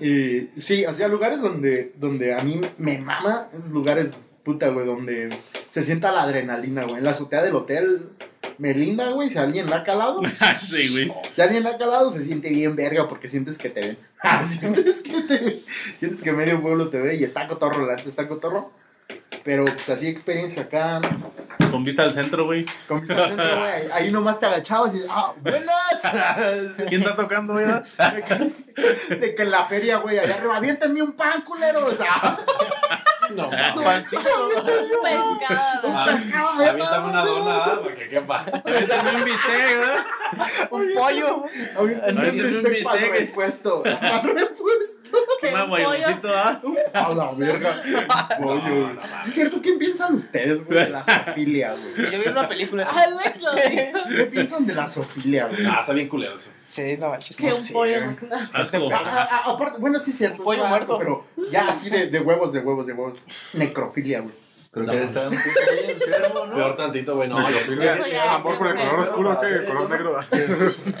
[0.00, 4.84] Y sí, o sea, lugares donde, donde a mí me mama, esos lugares, puta, güey,
[4.84, 5.34] donde
[5.70, 6.98] se sienta la adrenalina, güey.
[6.98, 8.10] En la azotea del hotel
[8.58, 10.20] Melinda, güey, si alguien la ha calado,
[10.62, 11.12] Sí, güey.
[11.32, 13.98] si alguien la ha calado, se siente bien verga porque sientes que te ven.
[14.60, 15.60] sientes que te
[15.98, 18.72] sientes que medio pueblo te ve y está cotorro, la neta está cotorro.
[19.42, 21.00] Pero pues así experiencia acá,
[21.70, 22.64] Con vista al centro, güey.
[22.88, 26.76] con vista al centro, güey, ahí- nomás te agachabas y ah, buenas.
[26.88, 27.66] ¿Quién está tocando, güey?
[27.66, 31.84] De que, de que en la feria, güey, allá arriba, aviéntame un pan, culero.
[31.86, 32.38] O sea,
[33.30, 34.48] No, Pescado.
[35.86, 37.80] Ah, pescado, Avíntame una dona.
[37.82, 38.44] Porque quepa.
[38.44, 40.06] También un bistec, ¿verdad?
[40.70, 41.44] Un pollo.
[41.76, 43.20] Aviéntame un un bistec para bistec.
[43.20, 43.82] repuesto.
[43.82, 44.22] Para
[45.54, 45.84] Un un pollo.
[45.90, 46.60] aguayoncito, ¿ah?
[46.94, 47.82] A la verga.
[48.40, 48.96] Pollo, güey.
[49.22, 52.10] Sí, es cierto, ¿quién piensan ustedes, güey, de la zoofilia, güey?
[52.12, 52.84] Yo vi una película.
[52.88, 53.98] Alex lo dijo.
[54.16, 55.66] ¿Qué piensan de la zoofilia, güey?
[55.66, 56.50] Ah, está bien culero eso.
[56.54, 57.36] Sí, no manches.
[57.36, 57.72] Que No un sé.
[57.72, 57.96] pollo.
[58.52, 58.88] Asco.
[58.92, 60.42] Ah, ah, ah, aparte, bueno, sí es cierto.
[60.42, 60.98] Pollo es asco, muerto.
[61.36, 63.24] Pero ya así de, de huevos, de huevos, de huevos.
[63.52, 64.34] Necrofilia, güey.
[64.74, 66.54] Creo que está un poco ahí enfermo, ¿no?
[66.54, 67.28] Peor tantito, güey.
[67.28, 67.48] No, lo
[68.10, 69.02] ya Amor por el color negro.
[69.02, 69.64] oscuro, ¿o ¿qué?
[69.66, 70.20] Color negro.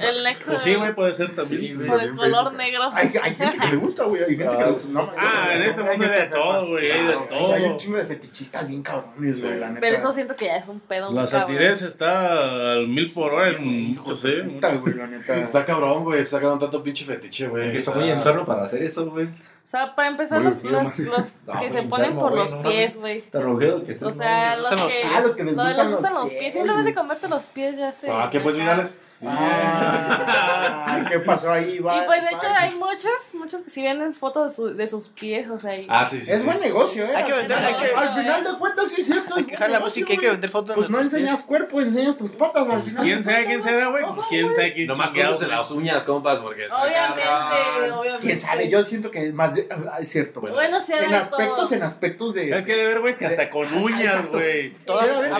[0.00, 0.46] El necro.
[0.52, 1.86] Pues sí, güey, puede ser también.
[1.86, 2.84] Por el color negro.
[2.92, 4.22] Hay, hay gente que le gusta, güey.
[4.22, 4.88] Hay gente que le gusta.
[4.90, 6.90] No, Ah, en este mundo hay de todo, güey.
[6.90, 7.18] Hay de Hay,
[7.54, 7.76] hay un todo.
[7.76, 9.80] chingo de fetichistas bien cabrones, güey, la neta.
[9.80, 11.12] Pero eso siento que ya es un pedo.
[11.12, 14.42] La satirez está al mil por hora en muchos, ¿eh?
[14.44, 15.36] Puta, güey, la neta.
[15.36, 16.20] Está cabrón, güey.
[16.20, 17.72] Está cabrón tanto pinche fetiche, güey.
[17.72, 19.28] Que está muy enfermo para hacer eso, güey.
[19.64, 22.62] O sea, para empezar, los, los, los No, que se ponen por güey, los no
[22.68, 23.22] pies, güey.
[23.22, 24.06] Tan rojero que está.
[24.08, 25.02] O sea, los los- que.
[25.04, 26.54] Ah, los que les no, gustan les gustan los los pies, pies.
[26.54, 28.10] Simplemente comerte los pies ya se.
[28.10, 28.98] Ah, ¿qué pues, virales?
[29.26, 31.76] Ah, ¿qué pasó ahí?
[31.76, 32.60] Y Va, pues de hecho va.
[32.60, 35.86] hay muchos, muchos que sí venden fotos de, su- de sus pies, o sea, y-
[35.88, 36.30] Ah, sí, sí.
[36.30, 36.44] Es sí.
[36.44, 37.16] buen negocio, ¿eh?
[37.16, 39.34] Hay que Al vender, final- hay que- Al final de cuentas, sí es cierto.
[39.36, 40.76] Hay que dejar la música, hay que vender fotos.
[40.76, 43.04] Pues no enseñas cuerpo, enseñas tus patas al final.
[43.04, 44.04] ¿Quién sea, quién será, güey?
[44.14, 47.92] Pues quién sea, quién Nomás córtense las uñas, compas, porque está obviamente, cabrón.
[47.92, 48.26] obviamente.
[48.26, 48.68] ¿Quién sabe?
[48.68, 49.68] Yo siento que es más de...
[49.70, 50.40] ah, es cierto.
[50.40, 51.74] Bueno, Bueno, en aspectos, todo.
[51.74, 52.58] en aspectos de...
[52.58, 54.38] Es que de ver, güey, que hasta con uñas, exacto.
[54.38, 54.72] güey.
[54.84, 55.30] Todas mugre.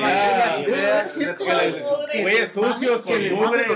[2.13, 3.15] que Güeyes sucios, con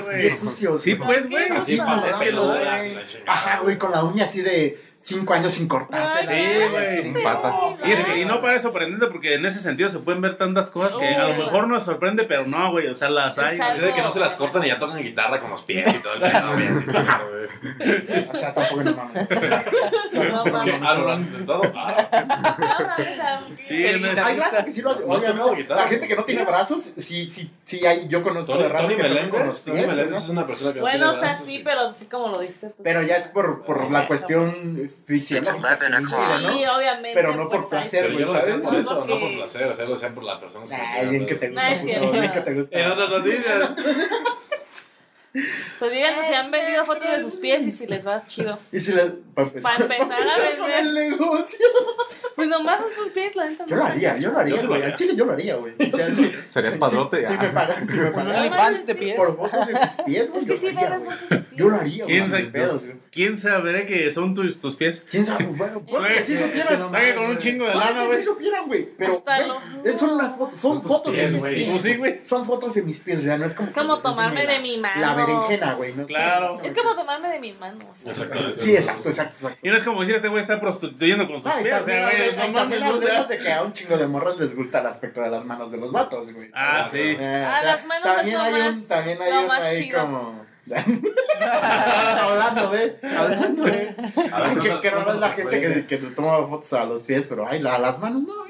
[0.05, 0.19] güey.
[0.19, 0.83] pies sucios.
[0.83, 1.09] Sí, güey.
[1.09, 1.49] pues, güey.
[1.51, 3.33] Así, No, patas no, peludas no, y la chingada.
[3.33, 4.79] Ajá, güey, con la uña así de
[5.09, 6.21] 5 años sin cortarse.
[6.21, 6.87] Sí, güey.
[6.87, 7.13] así.
[7.23, 7.55] Patas.
[7.87, 10.95] Y, es- y no parece sorprendente porque en ese sentido se pueden ver tantas cosas
[10.99, 12.89] que a lo mejor nos sorprende, pero no, güey.
[12.89, 13.59] O sea, las hay.
[13.59, 16.03] Así de que no se las cortan y ya tocan guitarra con los pies y
[16.03, 18.29] todo el pedo, güey.
[18.29, 19.29] O sea, tampoco no mames.
[20.13, 20.75] No, mames.
[20.87, 21.63] Ah, ¿no lo han intentado?
[21.75, 24.95] Ah, Sí, Hay raza que sí lo
[25.69, 28.97] la gente que no tiene brazos, sí, sí, sí hay, yo conozco de raza Tony
[28.97, 30.17] que ¿no?
[30.17, 32.39] es una persona que Bueno, o sea, sí, pero así como lo
[32.69, 32.83] tú.
[32.83, 35.35] Pero ya es por, por la cuestión Sí,
[36.43, 36.77] ¿no?
[36.77, 37.13] obviamente.
[37.15, 38.67] Pero no por pues, hay- placer, güey, yo lo hacía ¿sabes?
[38.67, 40.65] por eso, no por placer, o sea, lo hacía por la persona.
[40.67, 42.13] que bien que te No gusta, es puto, cierto.
[42.13, 42.79] bien que te gusta.
[42.79, 43.71] En otras noticias.
[45.79, 48.59] Pues díganos si han vendido fotos de sus pies y si les va chido.
[48.73, 49.05] Y si le,
[49.35, 50.81] para empezar, Para empezar a con vender.
[50.81, 51.67] el negocio.
[52.39, 53.67] Pues nomás son sus pies, la neta.
[53.67, 54.75] Yo lo haría, yo lo haría, Yo güey.
[54.81, 54.93] haría.
[54.93, 55.75] Al chile yo lo haría, güey.
[55.93, 57.27] O sea, sí, Serías sí, padrote.
[57.27, 58.29] Sí, sí me pagan, sí me pagan.
[58.37, 59.17] OnlyFans de pies.
[59.17, 60.43] Por fotos de mis pies, güey.
[60.43, 61.51] Es Yo que lo sí haría, fotos de pies.
[61.57, 62.15] Yo lo haría, güey.
[62.15, 62.99] ¿Quién sin sabe, pedos, güey.
[63.11, 65.05] ¿Quién sabe que son tus, tus pies?
[65.11, 65.47] ¿Quién sabe?
[65.47, 66.79] Bueno, pues que sí supieran.
[66.79, 68.19] no Vaya con un chingo de Puede lana, güey.
[68.19, 68.89] sí supieran, güey.
[68.97, 69.21] Pero,
[69.83, 71.71] güey, son unas fotos, son fotos de mis pies.
[71.71, 72.21] Pues sí, güey.
[72.23, 73.69] Son fotos de mis pies, o sea, no es como.
[73.69, 75.01] Es como les tomarme de mi mano.
[75.27, 75.95] Berenjena, güey.
[75.95, 76.07] ¿no?
[76.07, 76.61] Claro.
[76.63, 77.85] Es como tomarme de mi mano.
[77.91, 78.13] o sea.
[78.13, 78.59] Exactamente.
[78.59, 79.59] Sí, exacto, exacto, exacto.
[79.63, 81.75] Y no es como decir este güey está prostituyendo con sus pies.
[81.75, 84.55] O también, sea, güey, no mames, hablemos de que a un chingo de morros les
[84.57, 86.51] gusta el aspecto de las manos de los vatos, güey.
[86.55, 86.99] Ah, sí.
[86.99, 90.01] Eh, Ah, o sea, las manos también hay un, también hay un ahí chido.
[90.01, 90.47] como
[92.21, 93.97] hablando de hablando de A ver,
[94.33, 97.03] Ay, que, cuenta- que no es la gente que, que le toma fotos a los
[97.03, 98.47] pies pero ay la- a las manos no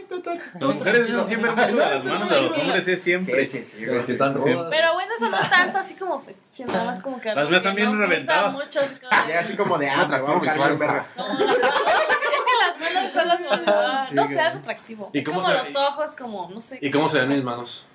[0.58, 3.44] Las mujeres siempre mucho las manos de los hombres, es siempre.
[3.44, 3.76] Sí, sí, sí.
[3.80, 4.40] Pero si están Sí.
[4.52, 4.68] rudas.
[4.70, 6.22] Pero bueno, eso no es tanto así como
[6.64, 7.34] nada más como que.
[7.34, 8.52] Las mías también reventadas.
[8.54, 10.76] mucho, así como- Y así como de, ah, a Atractivo en visual.
[10.78, 11.06] verga.
[11.16, 14.08] es que las manos son las manos.
[14.08, 15.10] Sí, no algo atractivo.
[15.12, 16.78] ¿Y es como los ojos, como, no sé.
[16.80, 17.86] ¿Y cómo se ven mis manos?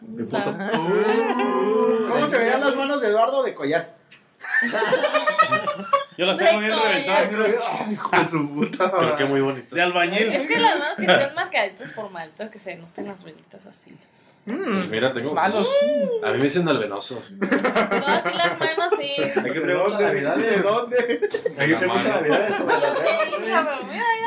[0.00, 0.56] De puto.
[2.08, 3.96] ¿Cómo se veían las manos de Eduardo de collar?
[6.16, 7.64] Yo las tengo bien De reventadas.
[7.68, 8.90] Ay, hijo de su puta.
[8.90, 9.74] Pero qué muy bonito.
[9.74, 10.32] De albañil.
[10.32, 13.92] Es que las manos que sean marcaditas formalitas, que se noten las venitas así.
[14.44, 15.34] Pues mira, tengo.
[15.34, 15.68] Manos.
[16.24, 17.20] A mí me dicen el venoso.
[17.38, 19.14] No, así las manos sí.
[19.20, 20.36] Hay que preguntar la verdad.
[20.36, 21.20] ¿De dónde?
[21.58, 23.70] Hay que preguntar mira,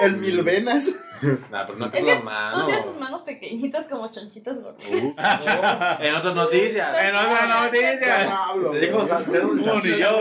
[0.02, 0.96] El mil venas.
[1.52, 2.66] Nah, pero no que la Tú mano.
[2.66, 4.86] tienes tus manos pequeñitas como chonchitas gordas.
[4.92, 5.16] Uf.
[6.00, 6.96] en otras noticias.
[7.04, 8.18] En otra noticia.
[8.24, 9.54] Diablo, Te dijo Salcedo.
[9.54, 10.20] Ni yo.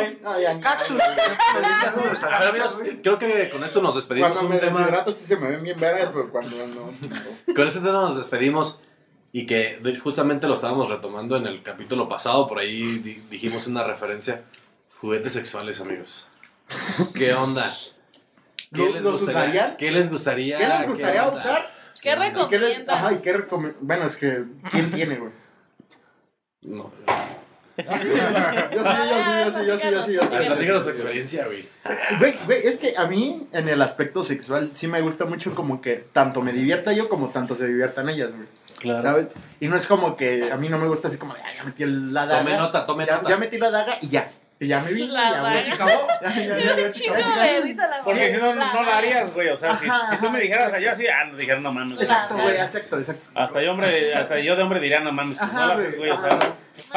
[0.61, 0.96] Cactus.
[0.96, 4.30] Ver, amigos, creo que con esto nos despedimos.
[4.32, 6.92] Cuando me deshidrato sí se me ven bien vergas, pero cuando no.
[7.55, 8.78] con este tema nos despedimos.
[9.32, 12.48] Y que justamente lo estábamos retomando en el capítulo pasado.
[12.48, 14.42] Por ahí di- dijimos una referencia.
[15.01, 16.26] Juguetes sexuales, amigos.
[17.16, 17.64] ¿Qué onda?
[18.73, 19.77] ¿Lo- los gustaría- usarían?
[19.77, 20.57] ¿Qué les gustaría?
[20.59, 21.71] ¿Qué les gustaría usar?
[22.03, 22.97] ¿Qué ¿Y qué les, recomiendas?
[22.97, 25.33] ajá, ¿y qué recome- Bueno, es que, ¿quién tiene, güey?
[26.62, 26.93] No.
[27.77, 28.11] Yo sí,
[28.73, 31.66] yo sí, yo sí, yo sí, yo sí, platícanos tu experiencia, güey.
[32.18, 35.81] Güey, güey, es que a mí, en el aspecto sexual, sí me gusta mucho como
[35.81, 38.47] que tanto me divierta yo como tanto se diviertan ellas, güey.
[38.79, 39.03] Claro.
[39.03, 39.27] ¿Sabes?
[39.61, 41.64] Y no es como que a mí no me gusta así como, de, "Ay, ya
[41.64, 42.45] metí la daga.
[42.45, 43.29] Tome nota, tome ya, nota.
[43.31, 44.31] ya metí la daga y ya.
[44.62, 45.06] Y ya me vi.
[45.06, 46.06] La ya, güey, se acabó.
[46.20, 49.48] Ya, ya, ya, ya, Porque si no, no la harías, güey.
[49.48, 50.84] O sea, si, Ajá, si tú me dijeras exacto.
[50.84, 51.98] yo así, ah, no dijeron no mames.
[51.98, 53.24] Exacto, güey, exacto, exacto.
[53.34, 56.11] Hasta yo, hombre, hasta yo de hombre diría no mames, pues no lo haces, güey.
[56.11, 56.38] O sea.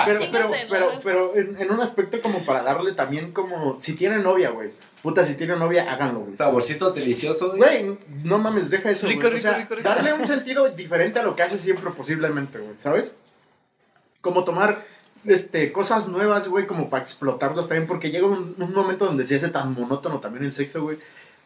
[0.06, 4.18] Pero, pero, pero, pero en, en un aspecto como para darle también como, si tiene
[4.18, 4.72] novia, güey.
[5.02, 6.36] Puta, si tiene novia, háganlo, güey.
[6.36, 7.56] Saborcito delicioso.
[7.56, 7.60] güey.
[7.60, 9.36] Güey, no mames, deja eso, Rico, güey.
[9.36, 9.88] O sea, rico, rico.
[9.88, 13.14] darle un sentido diferente a lo que hace siempre posiblemente, güey, ¿sabes?
[14.22, 14.78] Como tomar
[15.26, 19.36] este, cosas nuevas, güey, como para explotarlas también, porque llega un, un momento donde se
[19.36, 20.98] hace tan monótono también el sexo, güey,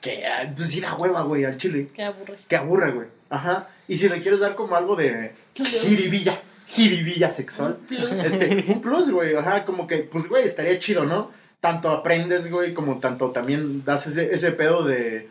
[0.02, 1.90] que ah, pues sí da hueva, güey, al chile.
[1.94, 2.38] Qué aburre.
[2.48, 3.08] Que aburre, güey.
[3.30, 3.70] Ajá.
[3.88, 7.80] Y si le quieres dar como algo de jiribilla, jiribilla sexual.
[7.90, 9.36] Este, un plus, güey.
[9.36, 11.32] Ajá, como que, pues, güey, estaría chido, ¿no?
[11.60, 15.30] Tanto aprendes, güey, como tanto también das ese, ese pedo de,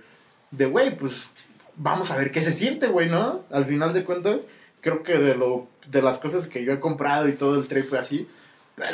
[0.50, 1.34] de, güey, pues,
[1.76, 3.44] vamos a ver qué se siente, güey, ¿no?
[3.50, 4.48] Al final de cuentas,
[4.80, 7.92] creo que de lo, de las cosas que yo he comprado y todo el trip
[7.94, 8.28] así,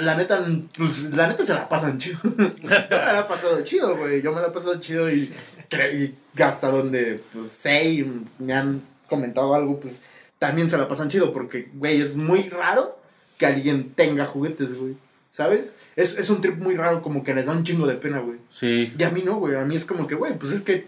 [0.00, 0.44] la neta,
[0.76, 2.18] pues, la neta se la pasan chido.
[2.24, 4.22] yo me la he pasado chido, güey.
[4.22, 5.32] Yo me la he pasado chido y,
[5.72, 10.02] y hasta donde, pues, sé y me han comentado algo, pues,
[10.38, 12.98] también se la pasan chido porque, güey, es muy raro
[13.38, 14.96] que alguien tenga juguetes, güey.
[15.30, 15.76] ¿Sabes?
[15.96, 18.38] Es, es un trip muy raro, como que les da un chingo de pena, güey.
[18.50, 18.92] sí.
[18.96, 19.56] Y a mí no, güey.
[19.56, 20.86] A mí es como que, güey, pues es que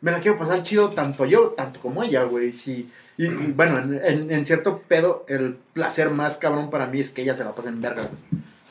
[0.00, 2.52] me la quiero pasar chido tanto yo, tanto como ella, güey.
[2.52, 2.88] Sí.
[3.16, 7.22] Y, bueno, en, en- en cierto pedo, el placer más cabrón para mí es que
[7.22, 8.08] ella se la pase en verga.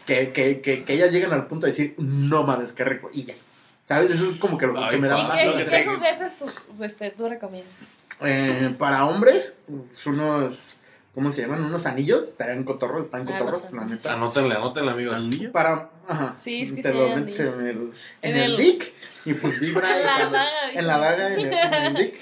[0.05, 3.09] Que, que, que, que ellas lleguen al punto de decir, no mames, qué rico.
[3.13, 3.35] Y ya.
[3.83, 4.11] ¿Sabes?
[4.11, 5.21] Eso es como que lo Ay, que me da pa.
[5.23, 5.69] ¿Y más qué, placer.
[5.83, 8.03] qué juguetes tú, este, tú recomiendas?
[8.21, 10.77] Eh, para hombres, pues, unos,
[11.13, 11.63] ¿cómo se llaman?
[11.63, 14.13] Unos anillos, estarían cotorros, están Ah, cotorros, la neta.
[14.13, 15.27] Anótenle, anótenle, amigos.
[15.51, 17.77] Para, ajá, Sí, es que te sí lo metes en el,
[18.21, 18.93] en En el el- dick
[19.25, 22.17] y pues vibra En cuando- daga, en la daga, en el, en el dick.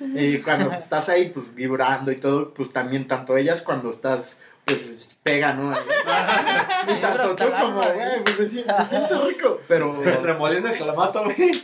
[0.00, 5.11] Y cuando estás ahí, pues vibrando y todo, pues también tanto ellas cuando estás, pues
[5.22, 5.72] pega, ¿no?
[6.88, 10.02] y tanto tú el como, güey, pues se, siente- se siente rico, pero...
[10.22, 11.36] Remoliendo el clamato, güey.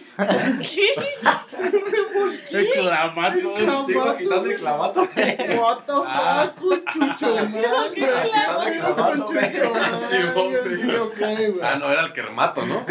[2.51, 3.55] El clamato.
[3.55, 5.01] Clamato, Digo, quitando el clamato.
[5.03, 6.53] What the Ah.
[6.57, 6.85] fuck, con
[7.17, 8.81] Chucho Man, güey.
[8.81, 10.77] Con Chucho Man, Sí, hombre.
[10.77, 11.61] sí, ok, güey.
[11.63, 12.85] Ah, no, era el que remato, ¿no?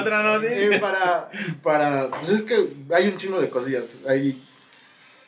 [0.00, 0.76] Otra noticia.
[0.76, 1.28] Eh, para,
[1.62, 3.96] para, pues es que hay un chingo de cosillas.
[4.08, 4.42] Hay,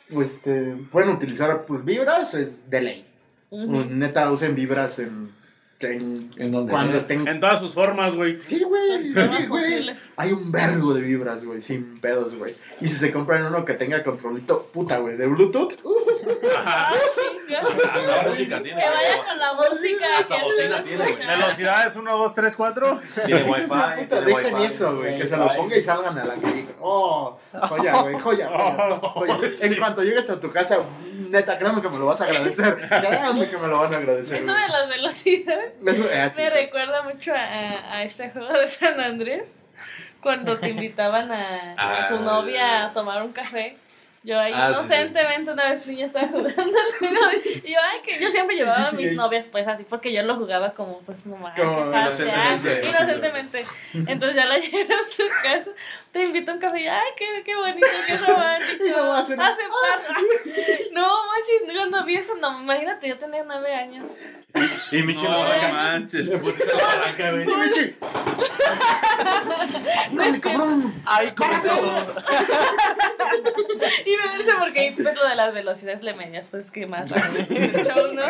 [0.09, 3.05] este, pueden utilizar, pues, vibras, es de ley.
[3.51, 5.31] Neta, usen vibras en,
[5.79, 7.01] en En donde cuando sea.
[7.01, 7.27] estén...
[7.27, 8.39] En todas sus formas, güey.
[8.39, 9.89] Sí, güey, sí, güey.
[10.17, 12.55] Hay un vergo de vibras, güey, sin pedos, güey.
[12.81, 15.95] Y si se compran uno que tenga controlito, puta, güey, de Bluetooth, uh,
[16.57, 17.21] Ah, sí.
[17.55, 18.81] Hasta la música tiene.
[18.81, 20.05] Que vaya con la música.
[20.19, 21.27] Hasta que bocina tiene, güey.
[21.27, 23.01] Velocidades 1, 2, 3, 4.
[23.25, 23.61] Tiene wifi.
[23.67, 24.65] puta, tiene dejen wifi.
[24.65, 26.67] eso, güey, que se lo ponga y salgan a la calle.
[26.79, 29.51] Oh, joya, güey, joya, joya, joya.
[29.61, 30.79] En cuanto llegues a tu casa,
[31.29, 32.77] neta, créeme que me lo vas a agradecer.
[32.77, 34.41] Créanme que me lo van a agradecer.
[34.41, 36.55] Eso de las velocidades Eso, eh, sí, me sí.
[36.55, 39.55] recuerda mucho a, a este juego de San Andrés.
[40.21, 43.77] Cuando te invitaban a, a tu Ah, novia a tomar un café.
[44.27, 44.93] Yo ahí Ah, sí, sí.
[44.93, 47.15] inocentemente una vez niña estaba jugando al juego
[47.63, 50.35] y yo, ay, que yo siempre llevaba a mis novias pues así porque yo lo
[50.35, 51.57] jugaba como pues nomás.
[51.57, 53.65] Como inocentemente, inocentemente.
[53.93, 55.71] Entonces ya la llevé a su casa,
[56.17, 58.85] te invito a un café y ay, qué, qué bonito, qué romántico.
[58.85, 60.15] Y no va a hacer- Aceptar.
[60.91, 64.09] No, manches, cuando vi eso, no, imagínate, yo tenía nueve años.
[64.91, 66.25] Y Michi No, la manches.
[66.25, 67.45] Se putiza la barranca, güey.
[70.11, 70.93] ¡Dale, cabrón!
[71.05, 71.69] Ahí comenzó.
[74.05, 77.11] Y me dice porque ahí pues, lo de las velocidades le medias, pues que más
[77.11, 78.23] show, ¿no?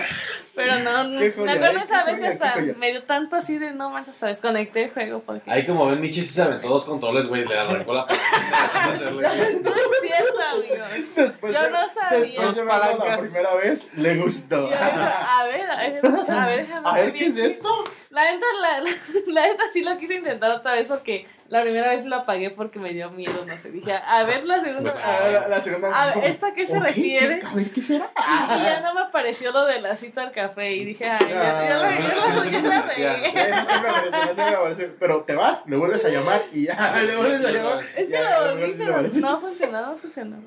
[0.56, 1.84] Pero no, no me acuerdo ¿eh?
[1.84, 5.50] esa vez hasta me dio tanto así de no manches, hasta desconecté el juego porque
[5.50, 7.46] Ahí como ven, Michi sí se aventó dos controles, güey.
[7.46, 8.24] Le arrancó la palanca.
[8.86, 9.00] no es
[10.02, 10.88] cierto, amigos.
[11.16, 12.20] Después Yo de- no sabía.
[12.20, 14.68] Después de verlo la primera vez, le gustó.
[14.68, 17.84] Y yo, a ver, a ver, a ver, A ver, ¿qué es esto?
[18.10, 18.90] La neta, la, la,
[19.28, 22.80] la neta sí lo quise intentar otra vez porque la primera vez lo apagué porque
[22.80, 23.72] me dio miedo, no sé.
[23.72, 24.82] Dije, a ver la segunda.
[24.82, 27.40] Pues, Ah, la, la segunda vez A ver, ¿esta a qué se refiere?
[27.40, 27.46] ¿Qué?
[27.46, 28.12] A ver, ¿qué será?
[28.16, 31.68] Y ya no me apareció lo de la cita al café y dije, ay, ya,
[31.68, 34.70] ya, la- Ah.
[35.00, 37.80] Pero te vas, le vuelves a llamar y ya, le vuelves a llamar.
[37.80, 40.38] Es que ya, lo a volví, ver pero no funcionó, no funcionó.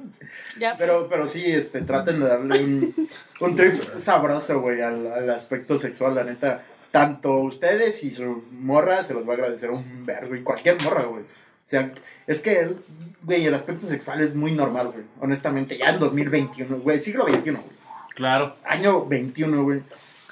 [0.58, 3.08] Ya, Pero, pero sí, este, traten de darle un,
[3.40, 6.62] un trip sabroso, güey, al, al aspecto sexual, la neta.
[6.90, 11.04] Tanto ustedes y su morra se los va a agradecer un vergo y cualquier morra,
[11.04, 11.22] güey.
[11.22, 11.26] O
[11.70, 11.92] sea,
[12.26, 12.74] es que,
[13.22, 15.04] güey, el aspecto sexual es muy normal, güey.
[15.20, 17.80] Honestamente, ya en 2021, güey, siglo XXI, güey.
[18.16, 18.56] Claro.
[18.64, 19.82] Año 21, güey.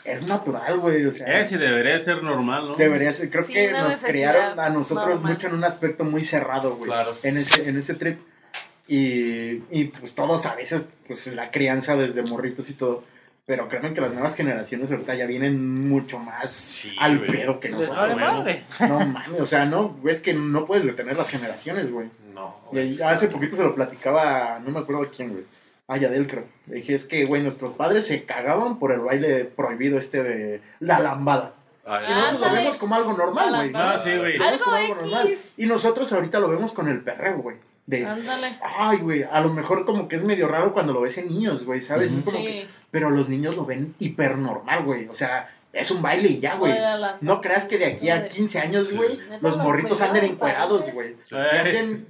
[0.05, 1.39] Es natural, güey, o sea.
[1.41, 2.77] Es y debería ser normal, ¿no?
[2.77, 5.33] Debería ser, creo Sí, que nos crearon a nosotros normal.
[5.35, 6.91] mucho en un aspecto muy cerrado, güey.
[6.91, 7.11] Claro.
[7.25, 8.19] En ese, en ese trip.
[8.87, 13.05] Y, y pues todos a veces, pues la crianza desde morritos y todo.
[13.49, 17.30] Pero créanme que las nuevas generaciones ahorita ya vienen mucho más Sí, al güey.
[17.30, 17.96] pedo que nosotros.
[17.96, 18.24] vale güey.
[18.26, 18.64] madre.
[18.86, 22.11] No mames, o sea, no, güey, es que no puedes detener las generaciones, güey.
[22.34, 22.55] No.
[22.72, 25.44] Y ahí- hace poquito se lo platicaba, no me acuerdo a quién, güey.
[25.86, 26.44] A Yadel, creo.
[26.66, 30.61] Le dije, es que, güey, nuestros padres se cagaban por el baile prohibido este de
[30.80, 31.55] la lambada.
[31.86, 33.70] Ay, Y nosotros lo vemos como algo normal, güey.
[33.70, 34.36] No, sí, güey.
[34.36, 35.34] Lo vemos Algo como algo normal.
[35.57, 37.57] Y nosotros ahorita lo vemos con el perreo, güey.
[37.89, 38.49] De, Ándale.
[38.78, 41.64] ay, güey, a lo mejor como que es medio raro cuando lo ves en niños,
[41.64, 42.12] güey, ¿sabes?
[42.12, 42.45] Es como Sí.
[42.45, 45.09] que, pero los niños lo ven hiper normal, güey.
[45.09, 46.74] O sea, es un baile y ya, güey.
[47.22, 49.09] No creas que de aquí a 15 años, güey,
[49.41, 51.16] los lo morritos anden encuerados, güey.
[51.30, 52.07] Y anden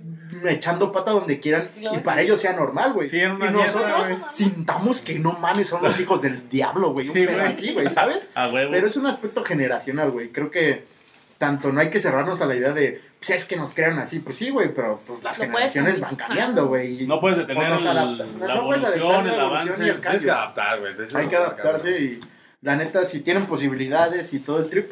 [0.48, 3.08] echando pata donde quieran Y para ellos sea normal, güey.
[3.08, 7.06] Sí, y nosotros sintamos que no mames, son los hijos del diablo, güey.
[7.06, 7.46] Un pedo güey.
[7.46, 8.28] así, güey, ¿sabes?
[8.34, 10.30] Pero es un aspecto generacional, güey.
[10.32, 10.97] Creo que
[11.38, 14.18] tanto no hay que cerrarnos a la idea de, pues es que nos crean así.
[14.20, 17.04] Pues sí, güey, pero pues las puedes generaciones van cambiando, güey.
[17.04, 17.70] y- No puedes detener
[18.02, 18.16] el-
[18.48, 19.68] la no puedes adaptar evolución, la el evolución avance.
[19.84, 20.34] y el Tienes que cambio.
[20.34, 20.92] adaptar, güey.
[20.92, 22.20] Hay no que adaptarse y
[22.60, 24.90] la neta, si tienen posibilidades y todo el trip,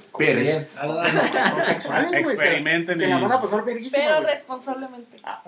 [1.54, 2.24] no sexuales, güey.
[2.24, 4.30] Se, Experimenten se la y- van a pasar verguísima, Pero güey.
[4.34, 5.16] responsablemente.
[5.24, 5.42] Ah,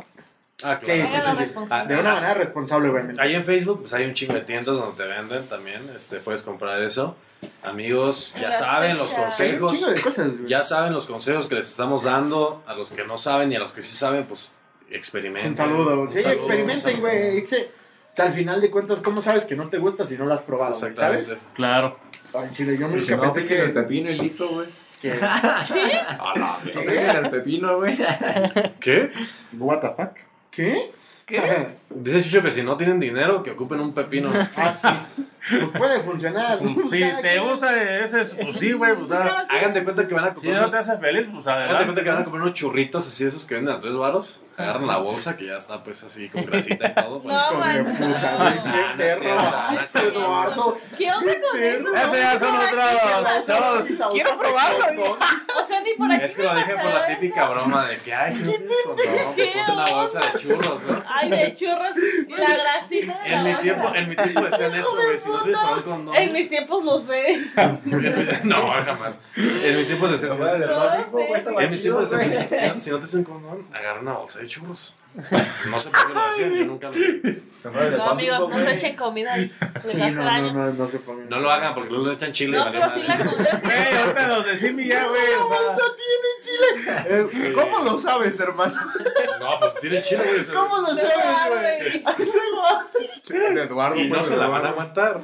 [0.58, 0.80] Sí, claro.
[0.82, 1.38] sí, sí, sí.
[1.38, 1.94] responsable.
[1.94, 3.22] De una manera responsable, obviamente.
[3.22, 5.80] Ahí en Facebook, pues hay un chingo de tiendas donde te venden también.
[5.96, 7.16] Este, puedes comprar eso.
[7.62, 9.38] Amigos, ya Las saben los fechas.
[9.40, 9.72] Hay un consejos.
[9.78, 10.48] chingo de cosas, güey.
[10.50, 12.62] Ya saben los consejos que les estamos dando.
[12.66, 14.50] A los que no saben y a los que sí saben, pues
[14.90, 15.50] experimenten.
[15.50, 16.00] Un saludo.
[16.00, 17.46] Un Sí, saludo, experimenten, un güey.
[17.46, 17.56] Sí.
[18.16, 20.42] Que Al final de cuentas, ¿cómo sabes que no te gusta si no lo has
[20.42, 20.72] probado?
[20.74, 21.24] Exactamente.
[21.24, 21.42] ¿Sabes?
[21.54, 21.98] Claro.
[22.34, 23.72] Ay, chile, yo nunca si no, pensé piquen el que...
[23.80, 24.68] pepino y listo, güey.
[25.00, 25.12] que...
[25.22, 26.70] A la ¿Qué?
[26.80, 27.96] Piquen el pepino, güey.
[28.80, 29.12] ¿Qué?
[29.56, 30.27] What the fuck?
[30.50, 30.92] ¿Qué?
[31.90, 34.30] Dice Chucho que si no tienen dinero, que ocupen un pepino.
[34.56, 35.24] ah, sí.
[35.50, 36.58] Pues puede funcionar.
[36.58, 37.48] Pues, si te quien.
[37.48, 38.94] gusta ese, pues sí, güey.
[38.96, 40.54] Pues, ah, Hagan de cuenta que van a si comprar.
[40.54, 41.84] no unos- te hace feliz, pues Hagan de adelante.
[41.86, 44.42] cuenta que van a comprar unos churritos así de esos que venden a tres varos.
[44.56, 47.22] Agarran la bolsa que ya está pues así con grasita y todo.
[47.22, 47.84] pues, No, de man.
[47.84, 48.56] puta, güey.
[48.56, 49.40] No Qué es perro.
[49.72, 49.94] no es.
[49.96, 50.78] Eduardo.
[50.98, 51.94] ¿Qué onda con Qué eso?
[51.94, 54.10] Ese ya son otros.
[54.12, 56.24] Quiero probarlo, O sea, ni por aquí.
[56.24, 59.06] Es que lo dije por la típica broma de que, ay, si no tienes condón,
[59.36, 61.02] pues ponte una bolsa de churros, ¿no?
[61.06, 61.96] Ay, de churros
[62.26, 63.20] y la grasita.
[63.22, 66.14] de En mi tiempo, en mi tiempo decían eso, güey, no.
[66.14, 67.40] En mis tiempos lo sé.
[68.44, 69.22] No, jamás.
[69.36, 72.30] En mis tiempos decían, si no tienes- en mis tiempos decían,
[72.78, 74.94] si- si- no tienes un condón, agarra una bolsa de churros.
[75.70, 76.96] No sé por qué lo decían, yo nunca lo
[77.96, 79.36] No, amigos, no se echen comida.
[79.36, 79.50] Les
[79.82, 80.52] Sí, hace no, no, daño.
[80.52, 81.28] no, no se pongan.
[81.28, 83.30] No lo hagan porque luego le echan chile y No, vale pero sí la madre.
[83.30, 83.60] comida.
[83.64, 85.22] Güey, ahorita los de Simi ya, güey.
[85.40, 85.58] O sea,
[85.96, 87.28] tiene chile?
[87.48, 88.74] Eh, ¿Cómo lo sabes, hermano?
[89.40, 90.44] No, pues tiene chile, güey.
[90.46, 92.04] ¿Cómo lo sabes, güey?
[93.58, 94.68] Eduardo, Y no pues, se la van a Eduardo.
[94.68, 95.20] aguantar.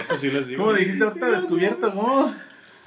[0.00, 0.64] Eso sí les digo.
[0.64, 1.90] ¿Cómo dijiste ahorita descubierto?
[1.94, 2.34] ¿Cómo?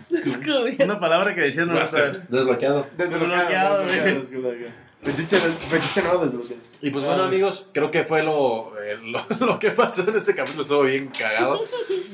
[0.10, 0.84] Descubierto.
[0.84, 2.10] Una palabra que decían ahorita.
[2.30, 2.88] Desbloqueado.
[2.98, 4.89] Desbloqueado, Desbloqueado, desbloqueado, desbloqueado.
[5.02, 6.62] Fetiche fetiche nuevo desbloqueado.
[6.82, 10.36] Y pues bueno, amigos, creo que fue lo, eh, lo, lo que pasó en este
[10.36, 10.62] capítulo.
[10.64, 11.62] Estuvo bien cagado.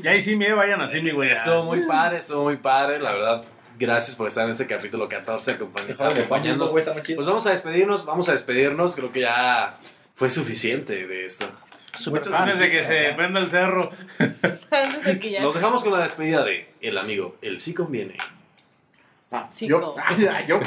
[0.04, 1.32] Ya ahí sí me vayan a Simi, güey.
[1.32, 3.00] Estuvo muy padre, estuvo muy padre.
[3.00, 3.44] La verdad,
[3.80, 6.72] gracias por estar en este capítulo 14 acompañ- Déjame de pañando, acompañándonos.
[7.16, 8.96] Pues vamos a despedirnos, vamos a despedirnos.
[8.96, 9.78] Creo que ya
[10.14, 11.48] fue suficiente de esto.
[11.94, 13.90] Súper Antes de que se prenda el cerro.
[14.20, 15.42] Antes de que ya.
[15.42, 18.18] Los dejamos con la despedida de el amigo, el sí conviene.
[19.32, 19.96] Ah, yo,
[20.48, 20.60] yo.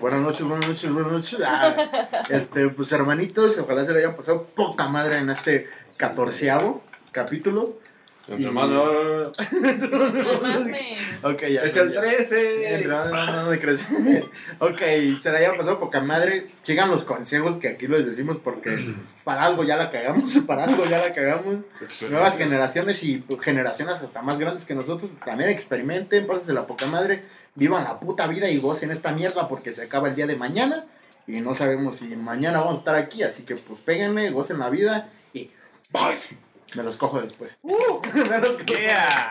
[0.00, 1.40] Buenas noches, buenas noches, buenas noches.
[1.44, 6.82] Ah, este, pues hermanitos, ojalá se le hayan pasado poca madre en este catorceavo
[7.12, 7.78] capítulo.
[8.28, 9.32] Entre Y- más, no, no, no.
[9.38, 11.62] Además me- Ok, ya.
[11.62, 12.00] Es el ya.
[12.00, 12.74] 13.
[12.74, 13.86] Entre más, no, no, no crees.
[14.58, 14.78] ok,
[15.20, 16.46] se le hayan pasado poca madre.
[16.62, 20.84] Sigan los consejos que aquí les decimos porque para algo ya la cagamos, para algo
[20.84, 21.56] ya la cagamos.
[22.10, 27.24] Nuevas generaciones y generaciones hasta más grandes que nosotros también experimenten, pásense la poca madre,
[27.54, 30.84] vivan la puta vida y gocen esta mierda porque se acaba el día de mañana
[31.26, 34.70] y no sabemos si mañana vamos a estar aquí, así que pues péguenle, gocen la
[34.70, 35.50] vida y
[35.92, 36.38] bye.
[36.74, 37.58] Me los cojo después.
[37.62, 38.78] Uh, me los cojo.
[38.78, 39.30] Yeah.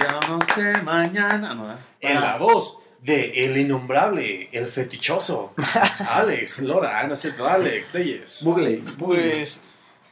[0.00, 1.54] Yo no sé mañana.
[1.54, 1.76] No, ¿eh?
[2.00, 5.54] En la voz de el innombrable, el fetichoso,
[6.10, 8.42] Alex, Lora, ah, no es cierto, Alex, Telles.
[8.42, 8.82] Bugle.
[8.98, 9.62] Pues,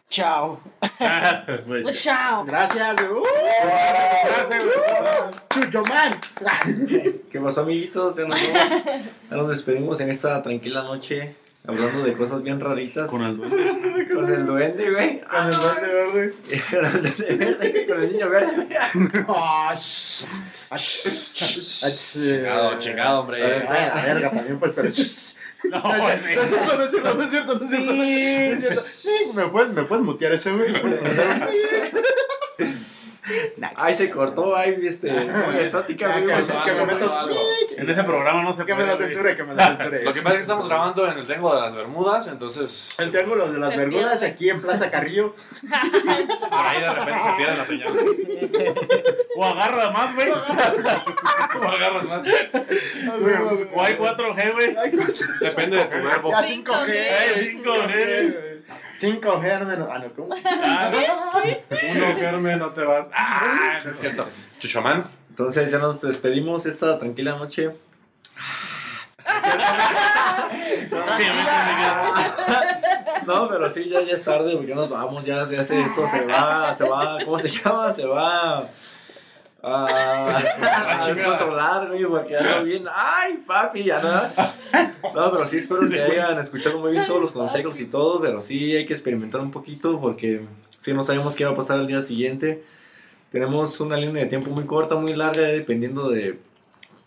[0.09, 0.61] chao.
[1.67, 2.45] Pues, Chao.
[2.45, 2.97] Gracias.
[3.01, 3.23] Uh,
[4.27, 5.65] Gracias, güey.
[5.65, 6.21] Chucho man.
[7.31, 8.17] ¿Qué pasó, amiguitos?
[8.17, 8.41] Ya nos.
[8.41, 11.35] Ya nos despedimos en esta tranquila noche.
[11.67, 13.11] Hablando de cosas bien raritas.
[13.11, 14.09] Con el duende.
[14.15, 15.21] Con el duende, güey.
[15.23, 16.35] Con el duende verde.
[16.71, 18.69] Con el duende verde, con el niño verde.
[19.29, 19.75] Ah,
[20.71, 20.77] ah,
[23.01, 23.65] ah, hombre.
[23.65, 24.91] La verga también, pues, pero.
[25.71, 27.93] No, No es cierto, no es cierto, no es cierto, no es cierto.
[27.95, 28.83] No es cierto.
[29.33, 30.75] ¿Me puedes, ¿Me puedes mutear ese, güey?
[33.77, 35.11] Ay, se cortó, ay, este.
[35.11, 36.99] Muy estática, que- me algo, meto.
[37.07, 37.37] pasó algo.
[37.77, 38.93] En ese programa no se Que me puede.
[38.93, 40.03] lo censure, que me lo censure.
[40.05, 43.11] Lo que pasa es que estamos grabando en el Triángulo de las Bermudas, entonces El
[43.11, 45.35] triángulo de las Bermudas aquí en Plaza Carrillo.
[46.51, 47.95] por ahí de repente se pierde la señal.
[49.37, 50.31] O agarra más, güey.
[50.31, 50.35] O
[51.65, 52.27] agarras más.
[53.75, 54.77] O hay 4G, güey.
[55.41, 56.31] Depende de tu verbo.
[56.31, 57.63] Ya 5G.
[57.63, 58.54] 5G.
[58.97, 59.21] 5G.
[59.21, 59.89] 5G, hermano.
[59.91, 60.35] Ah, no, ¿cómo?
[60.35, 63.11] Uno, Germe, no te vas.
[63.15, 64.27] Ah, no es cierto.
[64.59, 65.05] Chuchomán.
[65.31, 67.73] Entonces ya nos despedimos esta tranquila noche.
[73.27, 76.07] No, pero sí, ya, ya es tarde, porque ya nos vamos, ya, ya se, esto
[76.09, 77.93] se va, se va, ¿cómo se llama?
[77.93, 78.69] Se va
[79.67, 80.39] a,
[81.01, 84.11] a descontrolar, güey, porque ando bien, ay, papi, ya no.
[85.15, 88.41] No, pero sí, espero que hayan escuchado muy bien todos los consejos y todo, pero
[88.41, 90.43] sí hay que experimentar un poquito, porque
[90.81, 92.63] sí no sabemos qué va a pasar el día siguiente.
[93.31, 96.39] Tenemos una línea de tiempo muy corta, muy larga, dependiendo de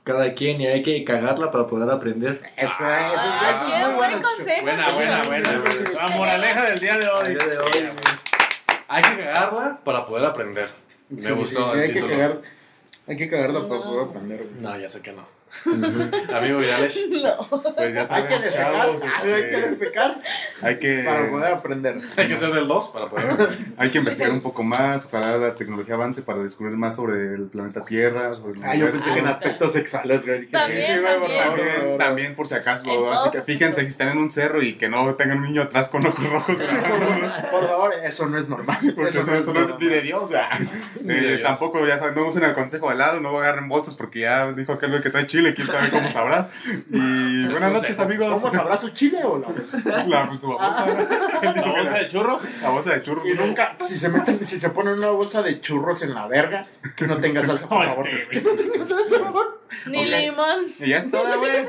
[0.04, 2.42] cada quien, y hay que cagarla para poder aprender.
[2.56, 4.28] Eso es, eso es, eso es muy buen bueno.
[4.28, 4.62] consejo.
[4.64, 5.58] Buena, buena, buena.
[5.60, 5.92] buena.
[5.94, 7.36] La moraleja del día de El hoy.
[7.36, 7.90] día de hoy,
[8.88, 10.87] Hay que cagarla para poder aprender.
[11.10, 12.42] Me Sí, gustó sí, hay que cagar.
[13.08, 13.92] Hay que cagarla para No.
[14.44, 14.62] güey.
[14.62, 15.26] No, ya sé que no.
[16.34, 17.00] Amigo Virales.
[17.78, 20.22] Pues ya Hay saben, que defecar, chavos, ah, hay que este, defecar
[20.64, 22.00] hay que para poder aprender.
[22.18, 23.58] Hay que ser del 2 para poder.
[23.78, 27.44] hay que investigar un poco más, ojalá la tecnología avance para descubrir más sobre el
[27.48, 30.42] planeta Tierra, sobre el Ah, yo pensé que en aspectos sexuales, güey.
[30.42, 31.42] Dije, sí, También, sí, güey, por también.
[31.44, 34.74] favor, También, también por si acaso, así que fíjense si están en un cerro y
[34.78, 36.56] que no tengan un niño atrás con ojos rojos.
[37.52, 38.78] Por favor, eso no es normal.
[38.96, 40.50] Porque eso, eso no es ni de Dios, o sea,
[41.02, 41.42] Ni de eh, Dios.
[41.44, 44.74] tampoco, ya saben, no usen el consejo de lado, no agarren bolsas porque ya dijo
[44.74, 46.50] aquel que trae chile, quién sabe cómo sabrá.
[46.92, 48.40] Y buenas noches, amigos.
[48.40, 49.54] ¿Cómo sabrá su chile o no?
[50.08, 50.86] La, su bolsa,
[51.42, 52.42] La bolsa de churros.
[52.62, 53.28] la bolsa de churros.
[53.28, 56.66] Y nunca, si se meten, si se ponen una bolsa de churros en la verga,
[56.96, 58.08] que no tenga salsa, por No, favor.
[58.10, 59.62] este, Que no tenga salsa, por favor.
[59.88, 60.66] Ni limón.
[60.80, 61.68] Y ya está, güey.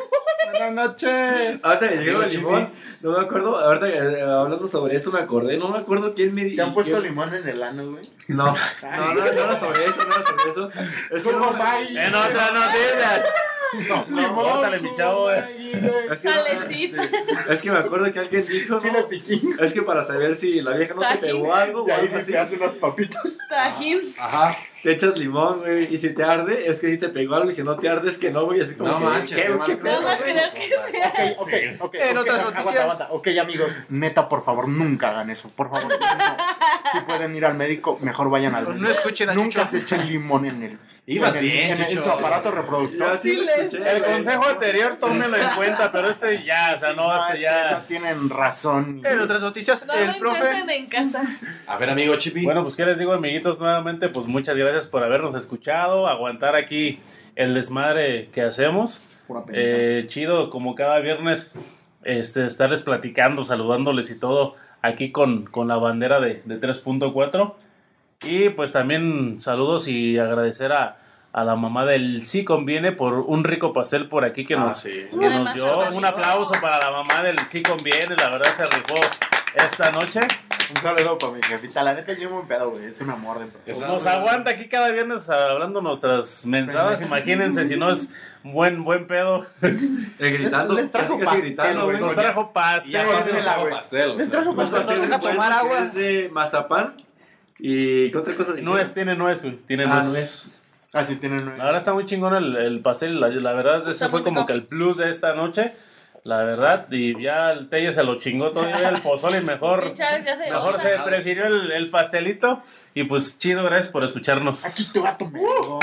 [0.51, 1.59] Buenas noches.
[1.63, 5.19] Ahorita que llegó el limón, no me acuerdo, ahorita que, eh, hablando sobre eso me
[5.21, 6.63] acordé, no me acuerdo quién me ¿Te dijo.
[6.63, 8.05] han puesto limón en el ano, güey?
[8.29, 8.45] No,
[8.83, 10.71] no, no, no era sobre eso, no era sobre eso.
[11.15, 12.03] Es que ¿Cómo no, Maggie?
[12.07, 13.25] En otra noticia.
[14.09, 17.03] Limón, Bótale, mi chavo, es que, no- Salecita.
[17.51, 19.09] es que me acuerdo que alguien dijo, Chile ¿no?
[19.09, 19.57] piquín.
[19.61, 22.17] Es que para saber si la vieja no te pegó algo Y o ahí algo
[22.19, 23.23] así, te hace unas papitas.
[23.49, 24.01] Tajín.
[24.19, 24.55] Ajá.
[24.83, 27.55] te echas limón, güey, y si te arde, es que si te pegó algo, y
[27.55, 29.77] si no te arde, es que no, güey, así como No que, manches, ¿qué, qué
[29.77, 31.35] pedo, No, no creo que sea.
[31.39, 31.95] Ok, ok, ok.
[31.95, 32.83] En ok, otras aguanta, noticias.
[32.85, 33.09] aguanta.
[33.11, 35.49] Ok, amigos, neta, por favor, nunca hagan eso.
[35.55, 35.97] Por favor, no.
[36.93, 38.83] Si pueden ir al médico, mejor vayan al médico.
[38.83, 39.67] No escuchen a Nunca Chucho.
[39.73, 40.79] se echen limón en el.
[41.11, 43.15] Ibas bien, en, en su aparato reproductor.
[43.15, 47.43] escuché, El consejo anterior, tómelo en cuenta, pero este ya, o sea, no, este este,
[47.43, 47.71] ya.
[47.79, 49.01] no tienen razón.
[49.03, 50.51] En otras noticias, No el profe.
[50.77, 51.23] en casa.
[51.67, 52.45] A ver, amigo Chipi.
[52.45, 57.01] Bueno, pues qué les digo, amiguitos, nuevamente, pues muchas gracias por habernos escuchado, aguantar aquí
[57.37, 59.01] el desmadre que hacemos.
[59.53, 61.53] Eh, chido, como cada viernes,
[62.05, 67.55] este, estarles platicando, saludándoles y todo aquí con, con la bandera de, de 3.4.
[68.25, 70.97] Y pues también saludos y agradecer a,
[71.33, 74.81] a la mamá del Sí Conviene por un rico pastel por aquí que Ah, nos,
[74.81, 75.07] sí.
[75.19, 75.91] que nos dio.
[75.91, 78.97] Un aplauso para la mamá del Sí Conviene, la verdad se rifó
[79.55, 80.21] esta noche.
[80.71, 81.83] Un saludo para mi jefita.
[81.83, 82.87] La neta, yo me pedo, güey.
[82.87, 83.87] Es un amor de persona.
[83.87, 87.01] Nos aguanta aquí cada viernes hablando nuestras mensadas.
[87.01, 88.11] Imagínense si no es
[88.43, 89.47] buen buen pedo.
[89.63, 90.75] Eh, gritando.
[90.75, 92.01] Les trajo pastel, güey.
[92.01, 92.93] Nos trajo pastel.
[93.07, 93.71] nos güey.
[93.71, 94.31] pastel.
[94.31, 94.85] trajo pastel.
[94.85, 95.81] trajo deja tomar agua.
[95.87, 96.95] de mazapán.
[97.59, 98.53] ¿Y qué otra cosa?
[98.61, 100.07] Nuez, tiene nuez, güey, tiene Ah, nuez.
[100.09, 100.49] nuez.
[100.93, 101.47] Así tienen.
[101.59, 103.21] La verdad está muy chingón el, el pastel.
[103.21, 105.73] La, la verdad, ese fue como que el plus de esta noche.
[106.25, 110.19] La verdad, y ya el Telle se lo chingó todavía el pozole y mejor, se
[110.51, 110.83] mejor goza.
[110.83, 112.63] se prefirió el, el pastelito.
[112.95, 114.65] Y pues chido, gracias por escucharnos.
[114.65, 115.81] Aquí te va tu merengón.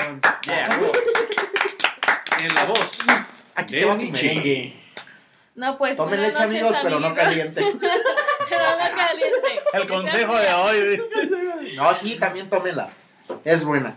[2.40, 3.00] En la voz.
[3.56, 4.74] Aquí te va tu merengue.
[5.56, 7.62] No, pues amigos, pero no caliente.
[9.76, 11.02] El consejo de hoy.
[11.76, 12.90] No, sí, también tómela.
[13.44, 13.96] Es buena.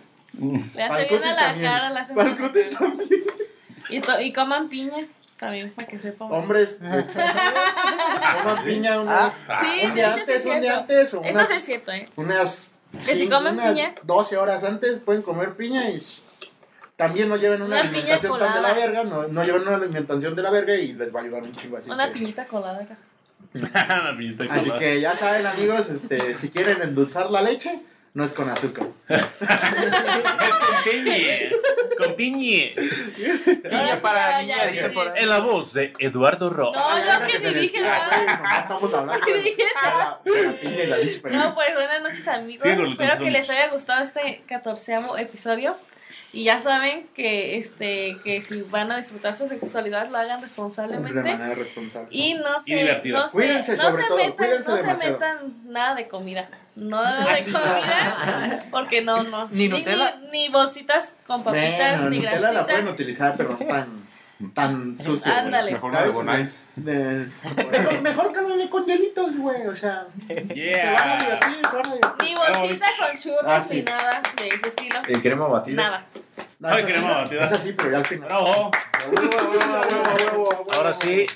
[0.75, 1.67] Le hace bien a la también.
[1.71, 2.05] cara, la
[2.79, 3.25] también.
[3.91, 5.07] Y, to- y coman piña
[5.39, 6.31] también, para que sepan.
[6.31, 7.13] Hombres, este,
[8.43, 11.49] coman piña unas, Sí, un día eso antes, es un día antes o Eso unas,
[11.49, 12.09] sí es cierto, ¿eh?
[12.17, 13.95] unas, Que si comen unas piña.
[14.03, 16.03] 12 horas antes pueden comer piña y
[16.97, 20.43] también no lleven una, alimentación tan de la verga, no, no lleven una alimentación de
[20.43, 21.91] la verga y les va a ayudar un chingo así.
[21.91, 22.97] Una que- piñita colada acá.
[24.51, 27.81] Así que ya saben amigos, este, si quieren endulzar la leche,
[28.15, 28.87] no es con azúcar.
[29.09, 31.51] Es con piñe.
[31.99, 32.75] Con piñe.
[32.77, 33.63] Sí,
[34.01, 34.57] para niña,
[34.95, 35.23] por ahí.
[35.23, 36.73] En la voz de Eduardo Ro.
[36.73, 38.59] No, Ay, yo que se ni dije nada.
[38.61, 41.21] estamos hablando de, Dije de la, de la piña y la leche.
[41.31, 42.63] No, pues buenas noches amigos.
[42.63, 45.77] Sí, Espero que les haya gustado este catorceavo episodio.
[46.31, 50.45] Y ya saben que este que si van a disfrutar su sexualidad lo hagan de
[50.45, 51.15] responsablemente.
[51.23, 52.09] manera responsable.
[52.11, 55.37] Y no se, no se- Cuídense no sobre se todo, metan, cuídense no se metan
[55.65, 56.49] nada de comida.
[56.77, 59.49] Nada de Así, comida, porque no, no.
[59.51, 60.17] Ni Sí, Nutella.
[60.31, 63.89] Ni, ni bolsitas con papitas, Bueno, ni Nutella la pueden utilizar, pero no tan,
[64.55, 65.33] tan sucio.
[65.33, 65.73] Ándale.
[65.73, 66.11] Mejor una de.
[66.11, 66.63] Bonais.
[68.03, 68.33] Mejor,
[68.71, 69.67] con hielitos, güey.
[69.67, 72.29] O sea, se van a divertir, se van a divertir.
[72.29, 73.75] Ni bolsita con churros Ah, sí.
[73.77, 75.01] ni nada de ese estilo.
[75.09, 75.83] El crema batida.
[75.83, 76.07] Nada.
[76.61, 77.45] No, Ay, crema batida.
[77.45, 78.29] Es así, pero ya al final.
[78.29, 78.71] Bravo.
[80.73, 81.27] Ahora sí,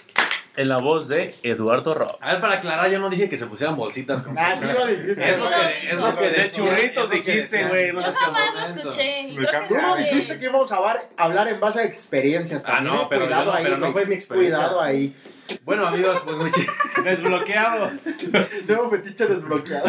[0.56, 2.06] en la voz de Eduardo Ro.
[2.20, 4.86] A ver, para aclarar, yo no dije que se pusieran bolsitas con Ah, sí lo
[4.86, 5.24] dijiste.
[5.24, 8.90] Es lo que, es lo que De churritos dijiste, güey, no lo momento.
[8.90, 9.34] escuché.
[9.68, 12.94] Tú no dijiste que íbamos a hablar, hablar en base a experiencias Ah, también.
[12.94, 13.64] no, eh, pero cuidado no- ahí.
[13.64, 14.56] pero no fue mi experiencia.
[14.58, 15.16] Cuidado ahí.
[15.64, 16.72] Bueno, amigos, pues muy chido.
[17.04, 17.90] Desbloqueado.
[18.68, 19.88] Nuevo fetiche desbloqueado.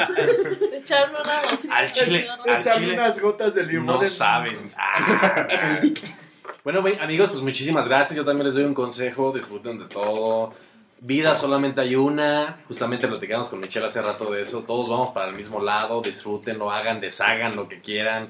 [0.73, 1.75] Echarme una bolsita.
[1.75, 2.27] Al chile,
[2.73, 2.93] chile.
[2.93, 3.85] unas gotas de limón.
[3.97, 4.57] No en- saben.
[6.63, 8.15] Bueno, amigos, pues muchísimas gracias.
[8.15, 9.33] Yo también les doy un consejo.
[9.33, 10.53] Disfruten de todo.
[11.01, 12.63] Vida solamente hay una.
[12.69, 14.63] Justamente platicamos con Michelle hace rato de eso.
[14.63, 16.01] Todos vamos para el mismo lado.
[16.01, 18.29] Disfrútenlo, hagan, deshagan lo que quieran.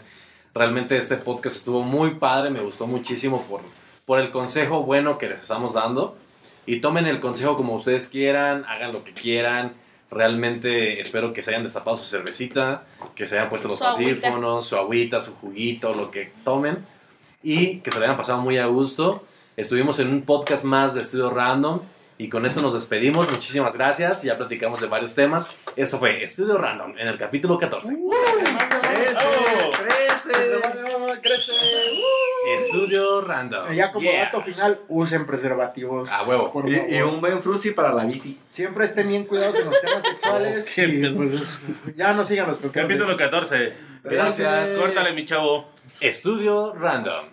[0.56, 2.50] Realmente este podcast estuvo muy padre.
[2.50, 3.62] Me gustó muchísimo por,
[4.06, 6.18] por el consejo bueno que les estamos dando.
[6.66, 8.66] Y tomen el consejo como ustedes quieran.
[8.66, 9.74] Hagan lo que quieran.
[10.10, 14.28] Realmente espero que se hayan destapado su cervecita, que se hayan puesto los Su agüita.
[14.28, 16.93] audífonos, su agüita, su juguito, lo que tomen
[17.44, 19.24] y que se le hayan pasado muy a gusto.
[19.58, 21.82] Estuvimos en un podcast más de Estudio Random
[22.18, 23.30] y con esto nos despedimos.
[23.30, 24.24] Muchísimas gracias.
[24.24, 25.58] Ya platicamos de varios temas.
[25.76, 27.98] Eso fue Estudio Random en el capítulo 14.
[31.22, 31.54] Crece.
[32.56, 33.72] Estudio Random.
[33.72, 34.26] Y ya como Yeah.
[34.26, 36.10] dato final, usen preservativos.
[36.12, 36.52] A huevo.
[36.52, 38.38] Por Y, un buen frusi para la bici.
[38.50, 40.72] Siempre estén bien cuidados en los temas sexuales.
[40.76, 41.60] Qué y, pues,
[41.96, 42.60] ya no sigan los.
[42.60, 43.72] Capítulo 14.
[44.04, 44.72] Gracias.
[44.72, 45.70] Córtale, mi chavo.
[46.02, 47.33] Estudio Random